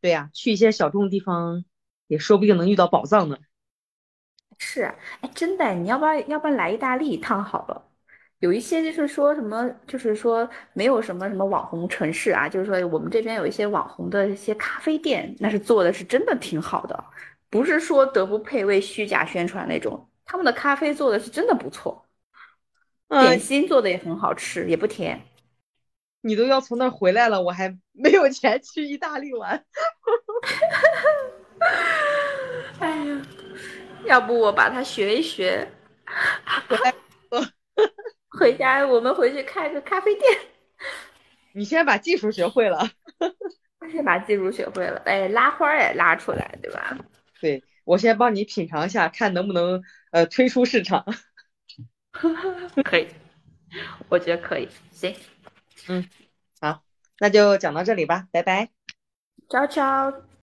[0.00, 1.64] 对呀，去一些小众地方，
[2.06, 3.36] 也说不定能遇到宝藏呢。
[4.58, 7.84] 是，哎，真的，你要不要要不然来意大利一趟好了？
[8.38, 17.04] 有一些就是说什么，就是说没有什么什么网红城市啊，就是说我们这边有一些网红的一些咖啡店，那是做的是真的挺好的，
[17.50, 22.06] 不是说德不配位、虚假宣传那种，他们的咖啡做的是真的不错，
[23.08, 25.20] 点心做的也很好吃，也不甜。
[26.28, 29.64] 你都要从那儿回来了，我还没有钱去意大利玩。
[32.78, 33.22] 哎呀，
[34.04, 35.66] 要不我把它学一学，
[38.28, 40.38] 回家，我们回去开个咖啡店。
[41.52, 42.90] 你先把技术学会了，
[43.90, 46.94] 先把技术学会了，哎，拉花也拉出来，对吧？
[47.40, 51.06] 对，我先帮你品尝一下，看能不能呃推出市场。
[52.84, 53.08] 可以，
[54.10, 55.16] 我觉得可以，行。
[55.86, 56.08] 嗯，
[56.60, 56.82] 好，
[57.18, 58.70] 那就讲到这里吧，拜拜。
[59.48, 60.27] ciao ciao。